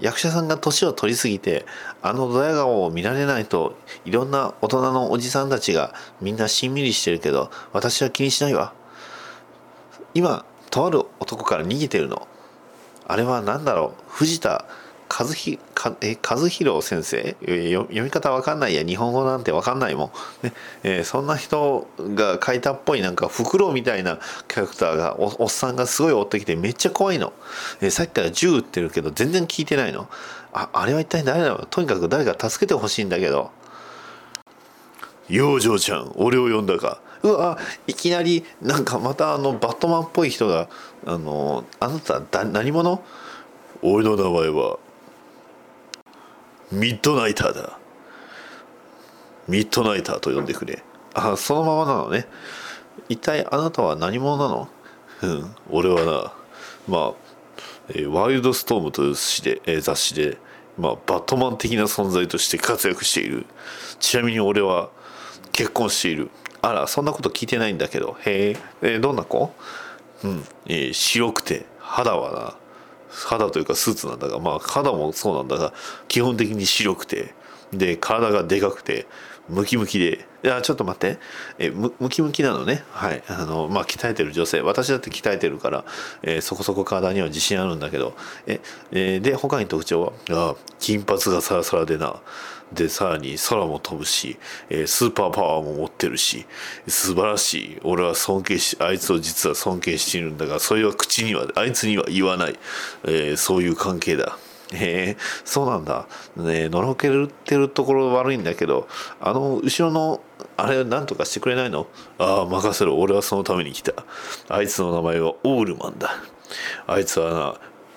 [0.00, 1.66] う役者さんが年を取りすぎて
[2.02, 8.72] あのドヤ顔を見られないといろんな大人のおじさんたちがみんなしんみりしてるけど私は気にしないわ
[10.14, 12.26] 今とある男から逃げてるの
[13.06, 14.64] あれは何だろう藤田
[15.16, 17.36] 和ひかえ和弘先生？
[17.46, 18.82] えよ読み方わかんないや。
[18.82, 20.10] 日本語なんてわかんないも
[20.42, 20.52] ん、ね。
[20.82, 21.86] えーそんな人
[22.16, 27.32] が書いたっぽいなんかフクロウみたいなキャラクターがおおっさんがすごい追ってきてめっちゃ怖いの、
[27.80, 30.08] えーさっきから銃撃ってるけど全然聞いてないの。
[30.52, 31.66] ああれは一体誰だろう？
[31.70, 33.52] とにかく誰か助けてほしいんだけど。
[35.28, 37.00] 養生ちゃん俺を呼んだか。
[37.22, 40.68] うわいきなりなんかまたあのバットマンっぽい人が
[41.06, 43.00] あのあなただ何者？
[43.80, 44.78] 俺の名前は
[46.72, 47.78] ミッドナイターだ。
[49.48, 50.82] ミッドナイターと呼んでくれ。
[51.12, 52.26] あそのままなのね。
[53.08, 54.68] 一体あなたは何者なの？
[55.22, 56.32] うん俺はな
[56.88, 57.14] まあ、
[57.90, 60.38] えーワイルドストームという誌で、えー雑誌で、
[60.78, 63.46] まあ、バットマン的な存在として活躍している。
[64.00, 64.90] ちなみに俺は
[65.52, 66.30] 結婚している。
[66.62, 68.16] あらそんなこと聞いてないんだけど。
[68.24, 69.54] へええーどんな子？
[70.24, 72.56] うん、えー白くて肌はな
[73.14, 75.72] 肌というかスーツなんだがまあ肌もそうなんだが
[76.08, 77.34] 基本的に白くて
[77.72, 79.06] で体がでかくて
[79.48, 81.18] ムキムキでいやちょっと待って。
[81.58, 82.82] えムキムキなのね。
[82.90, 83.22] はい。
[83.28, 84.60] あのまあ鍛えてる女性。
[84.60, 85.84] 私だって鍛えてるから、
[86.22, 88.14] えーそこそこ体には自信あるんだけど。
[88.46, 88.60] え
[88.92, 90.12] えーで他に特徴は？
[90.30, 92.20] あ金髪がサラサラでな。
[92.74, 94.36] でさらに空も飛ぶし、
[94.68, 96.46] えスーパーパワーも持ってるし
[96.86, 97.78] 素晴らしい。
[97.82, 102.58] 俺は尊敬しあいつを実は尊敬しているんだがそれは口にはあいつには言わない、
[103.06, 104.38] えそういう関係だ。
[104.72, 106.06] へえそうなんだ。
[106.36, 108.88] ねのろけるってるところ悪いんだけど
[109.20, 110.20] あの後ろの
[110.56, 111.86] あれなんとかしてくれないの？
[112.18, 112.98] ああ任せろ。
[112.98, 113.92] 俺はそのために来た。
[114.48, 116.16] あいつの名前はオールマンだ。
[116.86, 117.54] あいつはな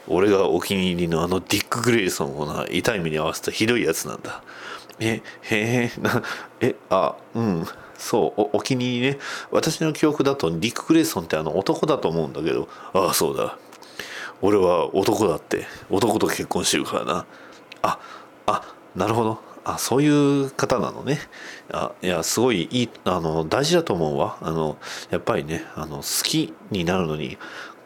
[0.07, 4.41] 俺がお気に入りのあのディック・グレイソンをな痛い目に遭わせたひどいやつなんだ。
[4.99, 6.23] えへえな
[6.59, 7.65] えあうん
[7.97, 9.17] そうおお気に入りね。
[9.51, 12.67] 私の記憶だとディック・グレイソンってあの男だと思うんだけど。
[12.93, 13.57] ああそうだ。
[14.41, 15.65] 俺は男だって。
[15.89, 17.25] 男と結婚してるからな。
[17.81, 17.99] あ
[18.45, 19.39] あなるほど。
[19.65, 21.19] あそういう方なのね。
[21.71, 24.37] あいやすごいいいあの大事だと思うわ。
[24.41, 24.77] あの
[25.09, 27.37] やっぱりねあの好きになるのに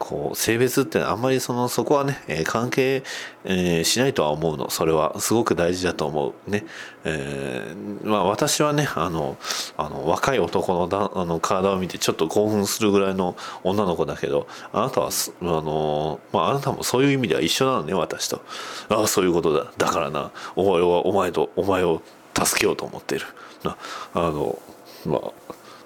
[0.02, 3.04] こう性別ってあんまりそのそこはね、えー関係、
[3.44, 4.68] えーしないとは思うの。
[4.68, 6.50] それはすごく大事だと思う。
[6.50, 6.64] ね、
[7.04, 9.36] えーまあ私はねあの
[9.76, 18.42] あの若い男のだあの体を見てちょっと興奮するぐらいの女の子だけどあなたはすあのまああなたもそういう意味では一緒なのね私と。
[18.88, 19.72] ああそういうことだ。
[19.78, 20.32] だからな。
[20.56, 22.02] お前はお前とお前を
[22.36, 23.26] 助けようと思っている。
[23.62, 23.76] な
[24.14, 24.58] あの
[25.06, 25.30] まあ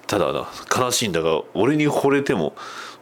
[0.07, 2.55] ただな悲しいんだが俺に惚れても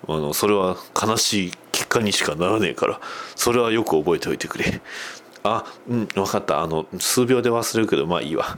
[0.07, 3.00] あのそれは悲しい結果にしかならねえから
[3.36, 4.80] それはよく覚えておいてくれ。
[5.42, 6.62] あうん分かった。
[6.62, 8.57] あの数秒で忘れるけどまあいいわ。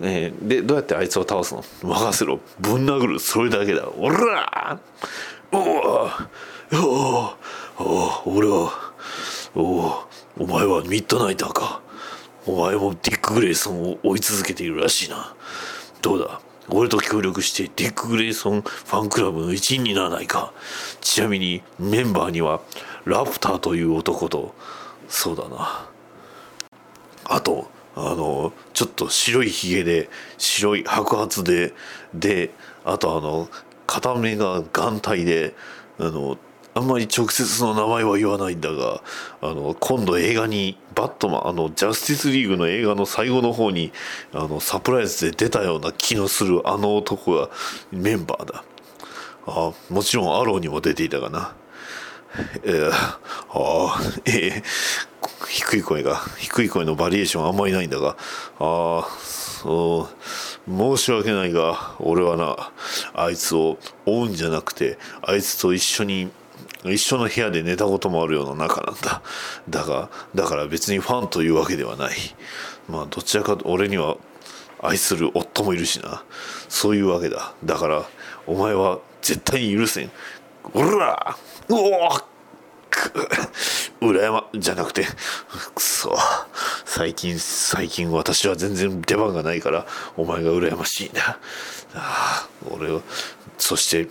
[0.00, 1.64] えーでどうやってあいつを倒すの？
[1.82, 2.40] 任せろ。
[2.60, 3.88] ぶん殴るそれだけだ。
[3.88, 4.78] おら
[5.52, 6.10] おお
[7.00, 7.36] お
[7.78, 8.72] お俺は
[9.54, 10.08] おお
[10.38, 11.80] お前はミッドナイターか。
[12.46, 15.34] お前もディック・グレイソンを追い続けているらしいな。
[16.02, 16.40] どうだ？
[16.68, 20.52] 俺と協力してディック・グレイソンファンクラブの一員にならないか。
[21.00, 22.60] ちなみにメンバーには
[23.04, 24.54] ラプターという男と
[25.08, 25.88] そうだな。
[27.24, 31.72] あとあのちょっと白いひげで白い白髪で
[32.14, 32.50] で
[32.84, 33.48] あとあの
[33.86, 35.54] 片目が眼帯で
[35.98, 36.36] あの
[36.74, 39.02] あんまり直接の名前は言わないんだが
[39.40, 43.92] あの今度映画にバットマンあのジャスティスリーグの映画の最後の方に
[44.32, 47.50] あのサプライズで出たような気のするあの男が
[47.92, 48.64] メンバーだ。
[49.46, 51.54] あもちろんアローにも出ていたがな。
[52.64, 54.62] えー、あえー
[55.48, 58.16] 低い声が低い声のバリエーションあんまりないんだが。
[58.58, 60.08] ああそ
[60.66, 62.72] う申し訳ないが俺はな
[63.14, 66.30] あいつを追うんじゃなくてあいつと一緒に
[66.84, 69.22] 一緒の部屋で寝たこともあるような仲なんだ。
[69.68, 72.16] だがだから別にファンというわけではない。
[72.88, 74.16] まあどちらかと俺には
[74.82, 76.22] 愛する夫もいるしな。
[76.68, 77.54] そういうわけだ。
[77.64, 78.04] だから
[78.46, 80.10] お前は絶対に許せん。
[80.74, 81.36] おら
[81.68, 82.10] うお
[82.90, 83.28] く
[84.00, 85.04] 羨まじゃなくて
[85.74, 86.16] くそ。
[86.96, 89.84] 最近最近私は全然出番がないから
[90.16, 91.38] お前が羨ましいんだ
[91.94, 93.02] ああ俺は
[93.58, 94.08] そして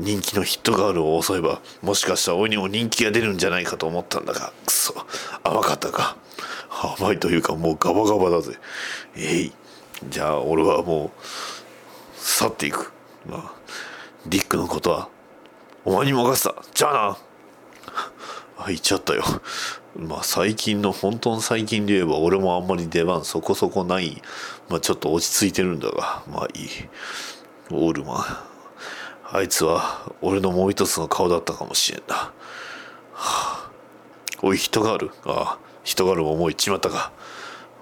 [0.00, 5.06] 人気のヒットガールを襲えばもしかしたら俺にも人気が出るんじゃないかと思ったんだがくそ
[5.44, 6.16] 甘かったか。
[6.98, 8.58] 甘いというかもうガバガバだぜ。
[9.16, 9.52] えい。
[10.08, 11.10] じゃあ俺はもう
[12.16, 12.92] 去っていく。
[13.26, 13.52] まあ
[14.26, 15.08] ディックのことは
[15.84, 16.54] お前に任せた。
[16.74, 17.18] じゃあな。
[18.58, 19.22] あ行っちゃったよ。
[19.96, 24.20] まあ最近の本当の最近で言えば俺もあんまり出番そこそこない。
[24.68, 26.22] まあちょっと落ち着いてるんだが。
[26.28, 26.68] まあいい。
[27.70, 28.24] オールマン。
[29.36, 32.32] あいつは俺のもう一つの顔だったかもしれんな、は
[33.14, 33.70] あ、
[34.42, 35.10] おい人がある。
[35.24, 35.64] ああ。
[35.82, 37.12] 人があるももう行っちまったか。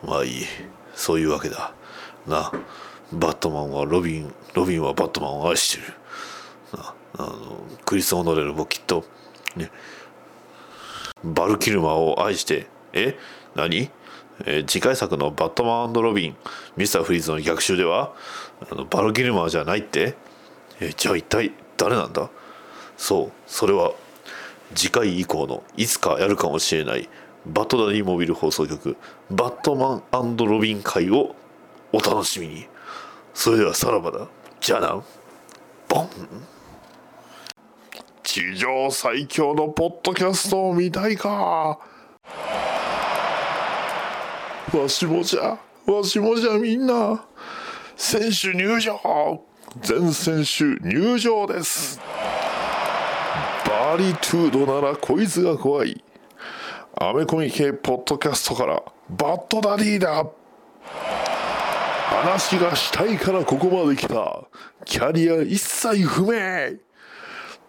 [0.05, 0.45] まあいい。
[0.95, 1.73] そういうわけだ。
[2.27, 2.53] な。
[3.13, 5.95] バットマンはロビンロビンはバットマンを愛してる。
[6.79, 6.95] な。
[7.19, 7.37] あの
[7.85, 9.05] クリス・オノレルもきっと
[9.57, 9.71] ね。
[11.25, 13.17] バルキルマを愛してえ
[13.55, 13.91] 何？
[14.45, 16.37] えー次回作の「バットマンロビン
[16.77, 18.13] ミスター・フリーズの逆襲」では
[18.71, 20.15] あのバルキルマーじゃないって？
[20.81, 22.29] えじゃあ一体誰なんだ？
[22.97, 23.93] そうそれは
[24.75, 27.09] 次回以降のいつかやるかもしれない
[27.47, 28.97] バットダディモビル放送局
[29.31, 31.35] 「バットマンロビン会」を
[31.93, 32.67] お楽しみに。
[33.35, 34.27] それではさらばだ。
[34.61, 35.03] じゃあな。
[35.89, 36.09] ボン。
[38.33, 41.79] 地上最強のポッドキャストを見たいか。
[44.73, 47.27] わしもじゃわしもじゃみんな
[47.95, 49.45] 選手入場。
[49.83, 52.01] 全選手入場です。
[53.67, 56.03] バリトゥードならこいつが怖い。
[56.99, 60.25] アメコミ系ポッドキャストからバッドダディだ。
[62.23, 64.45] 話がしたいからここまで来た。
[64.87, 66.79] キャリア一切不明。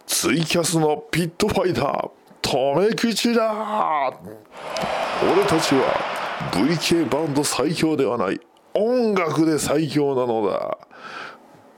[0.06, 2.10] ツイキャスのピットファイター
[2.42, 4.12] 留め口だ。
[5.22, 5.94] 俺たちは
[6.52, 8.40] VK バンド最強ではない
[8.74, 10.78] 音楽で最強なのだ。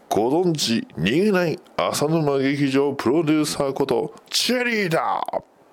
[0.09, 5.23] ご存知逃げない浅沼劇場プロデューサーことチェリーだ。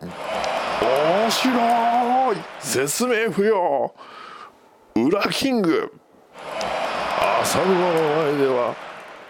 [0.02, 2.38] 面白い。
[2.60, 3.94] 説明不要。
[4.96, 5.94] 裏キング。
[7.42, 8.76] 浅沼の前では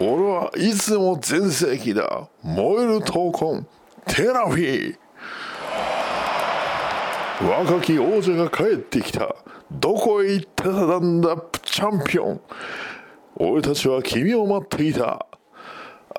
[0.00, 2.28] 俺はいつも全盛期だ。
[2.42, 3.66] 燃える闘魂。
[4.06, 4.98] テラフィー。
[7.48, 9.34] 若き王者が帰ってきた。
[9.70, 10.70] どこへ行ってた
[11.00, 11.36] んだ。
[11.62, 12.40] チャンピオン。
[13.36, 15.26] 俺たちは君を待っていた。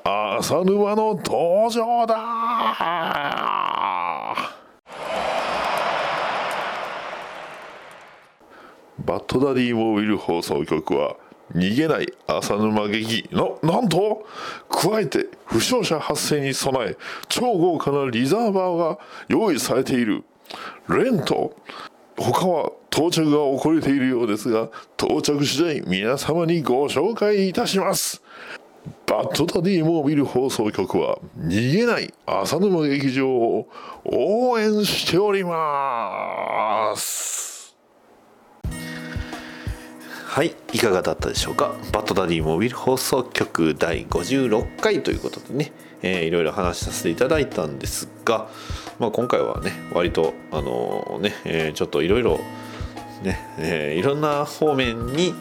[0.04, 2.14] 浅沼の登場だ。
[8.98, 11.16] バッドダディモービル放送局は
[11.56, 14.26] 逃げない浅沼劇のなんと
[14.68, 16.96] 加えて負傷者発生に備え
[17.28, 18.98] 超豪華なリザーバーが
[19.28, 20.22] 用意されている。
[20.88, 21.56] レント
[22.16, 28.22] 他は到着が遅れているようですが到着次第皆様にご紹介いたします。
[29.06, 33.68] バッドダディモービル放送局は逃げない浅沼劇場を
[34.04, 37.55] 応援しております。
[40.36, 41.74] はいいかがだったでしょうか？
[41.92, 45.72] バッドダディモビル放送局第56回ということでね、
[46.02, 48.50] えーいろいろ話させていただいたんですが、
[48.98, 52.38] まあ、今回はね割とあのね、えーちょっといろいろ
[53.22, 55.32] ね、えーいろんな方面に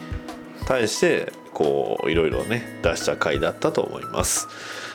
[0.65, 4.47] 対してこういろいろね出した回だったと思います。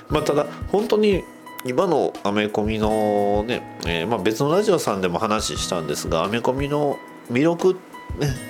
[0.08, 1.24] まあ、ただ本当に
[1.66, 6.96] 今のアメコミのね、えーまあ、別のラジオさんでも話したんですがアメコミの
[7.30, 7.80] 魅力ね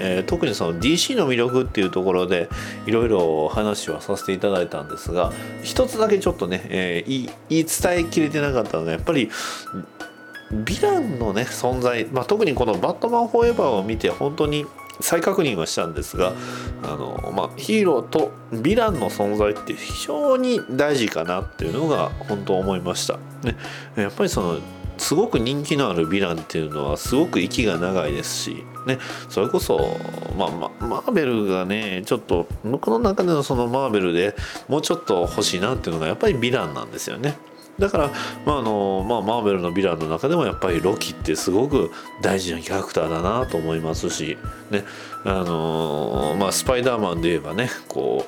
[0.01, 2.49] えー特にその DC の魅力っていうところで
[2.87, 5.33] いろいろ話はさせていただいたんですが
[5.63, 9.31] 一つだけちょっとね、えー言い言い伝えきれてなかったのがやっぱり
[10.53, 14.67] ヴィランのね存在、まあ、特にこの「バットマンフォーエバー」を見て本当に
[15.01, 16.33] 再確認はしたんですが
[16.83, 23.19] あの、まあ、ヒーローとヴィランの存在って非常に大事かなっていうのが本当思いました。
[23.43, 23.57] ね、
[23.97, 24.59] やっぱりその
[25.01, 28.99] すごく人気のあるヴィランっていうのはすごく息が長いですし、ね、
[29.31, 29.97] それこそ、
[30.37, 34.37] まあ、まマーベルがねちょっと僕の中でのそのマーベルで
[34.69, 37.37] もうちょっと欲しいなっていうのがやっぱりヴィランなんですよね。
[37.81, 38.11] だから、
[38.47, 41.91] まああのまあ、マーベルのヴィランの中でもやっぱりロキってすごく
[42.23, 44.39] 大事なキャラクターだなと思いますし、
[44.71, 44.85] ね
[45.25, 48.27] あのまあ、スパイダーマンで言えばねこ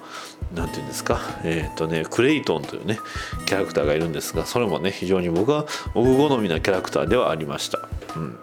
[0.52, 2.98] うなんていうんですか、えっとね、クレイトンというね
[3.46, 7.78] キャラクターがいるんですがそれもね非常に僕は僕好みなキャラクターではありました。
[8.16, 8.38] うん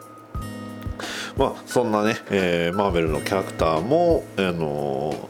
[1.38, 5.30] まあ、そんなね、えーマーベルのキャラクターも、あの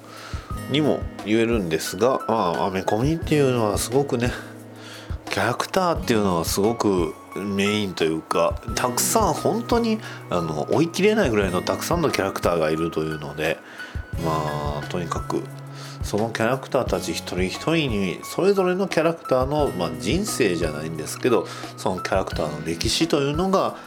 [0.71, 4.31] にも言えるんですが、まあ、アメコミっていうのはすごくね
[5.29, 9.99] キャラクターっていうのはすごくメインというかたくさん本当に
[10.29, 13.57] あの追い切れないぐらいのたくさんのキャラクターがいるというので
[14.25, 15.43] まあとにかく
[16.03, 21.45] そのキャラクターたち一人一人にそれぞれのキャラクターの、まあ、人生じゃないんですけど
[21.77, 23.77] そのキャラクターの歴史というのが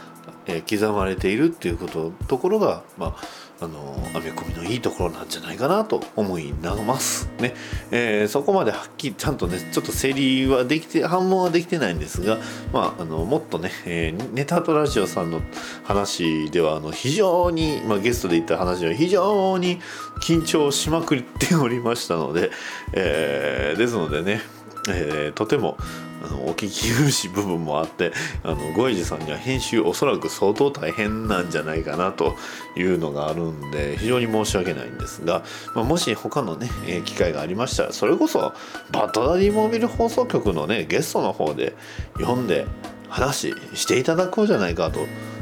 [0.45, 3.15] えー刻まれているっていうことところがまあ
[3.63, 7.29] あのアメコミのいいところなんじゃないかなと思います。
[7.39, 7.55] ね、
[7.91, 12.39] えーそこまではっきりちゃんとねちょっと整理はできて反問はできてないんですが、
[12.73, 15.41] まあ、あのもっとね、えーネタとラジオさんの
[15.83, 19.79] 話ではあの非常に、まあ、ゲストで言った話では非常に
[20.21, 22.51] 緊張しまくっておりましたので、
[22.93, 24.41] えーですのでね、
[24.89, 25.77] えーとても
[26.23, 28.13] あのお聞き苦しい部分もあって
[28.43, 32.35] あのゴイジさんには編集おそらく相当大変なんじゃないかなと
[32.77, 35.43] いうのがあるんで非常に申し訳ないんですが、
[35.75, 38.53] まあ、もし他のね、え機会がありましたらそれこそ
[38.91, 41.75] バッドダディモービル放送局のねゲストの方で
[42.17, 42.65] 読んで
[43.09, 45.01] 話していただこうじゃないかと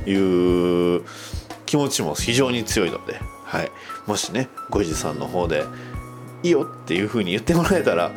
[0.09, 1.03] いう
[1.67, 3.71] 気持ちも非常に強いので、はい、
[4.07, 5.63] もしねゴイジさんの方で
[6.43, 8.11] いいよっていう風に言ってもらえたら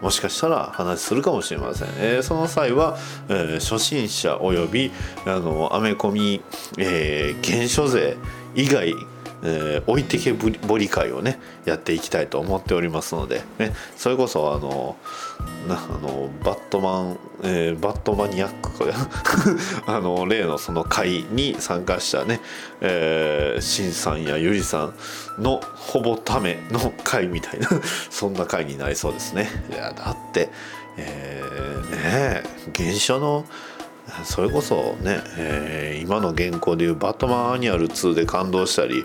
[0.00, 2.98] もしかしたら話するかもしれません、えーその際は、
[3.28, 4.90] えー初心者および
[5.26, 6.42] あのアメコミ、
[6.78, 8.16] えー原書税
[8.54, 8.94] 以外
[9.42, 14.96] えー置いてけぼり会をねやっていきたいと思っておりますので、ね、それこそあの
[15.66, 18.92] なあのバットマン、えーバットマニアック
[19.86, 22.40] あの例のその会に参加したね、
[22.80, 24.92] えー、シンさんやユリさ
[25.38, 27.68] んのほぼための会みたいな
[28.10, 29.48] そんな会になりそうですね。
[29.70, 30.50] いやだって、
[30.96, 31.60] えー
[31.90, 32.44] ねえ
[32.76, 33.44] 原書の
[34.24, 39.04] それこそね、えー今の現行でいう「バットマンアニュアル2」で感動したり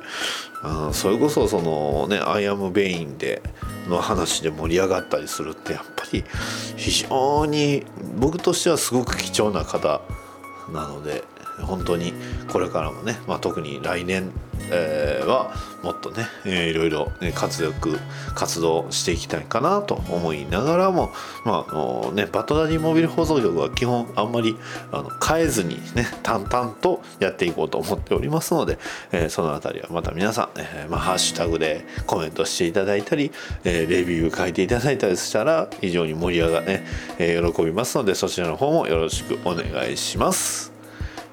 [0.64, 3.44] あーそれこそそのね「アイアム・ベインで」
[3.88, 6.24] の話で盛り上がったりするってやっぱり
[6.76, 7.86] 非常に
[8.18, 10.02] 僕としてはすごく貴重な方
[10.72, 11.24] なので
[11.62, 12.14] 本当に
[12.52, 14.32] これからもね、まあ、特に来年、
[14.72, 15.54] えーは
[15.84, 18.00] もっとね、えーいろいろ、ね、活躍
[18.34, 21.12] 活動していきたいかなと思いながらも、
[21.44, 24.56] まあのね、バトダディモビル放送局は基本あんまり
[24.92, 28.78] あの変えずにね淡々とやっていこうと思っておりますので、
[29.12, 33.32] えーそのあたりはまた皆さん、えーまあ、ハッシュタグでコメントしていただいたり、
[33.64, 36.86] えレビュー書いていただいたりしたら非常に盛り上がね、
[37.20, 40.72] え喜びますのでそちらの方もよろしくお願いします。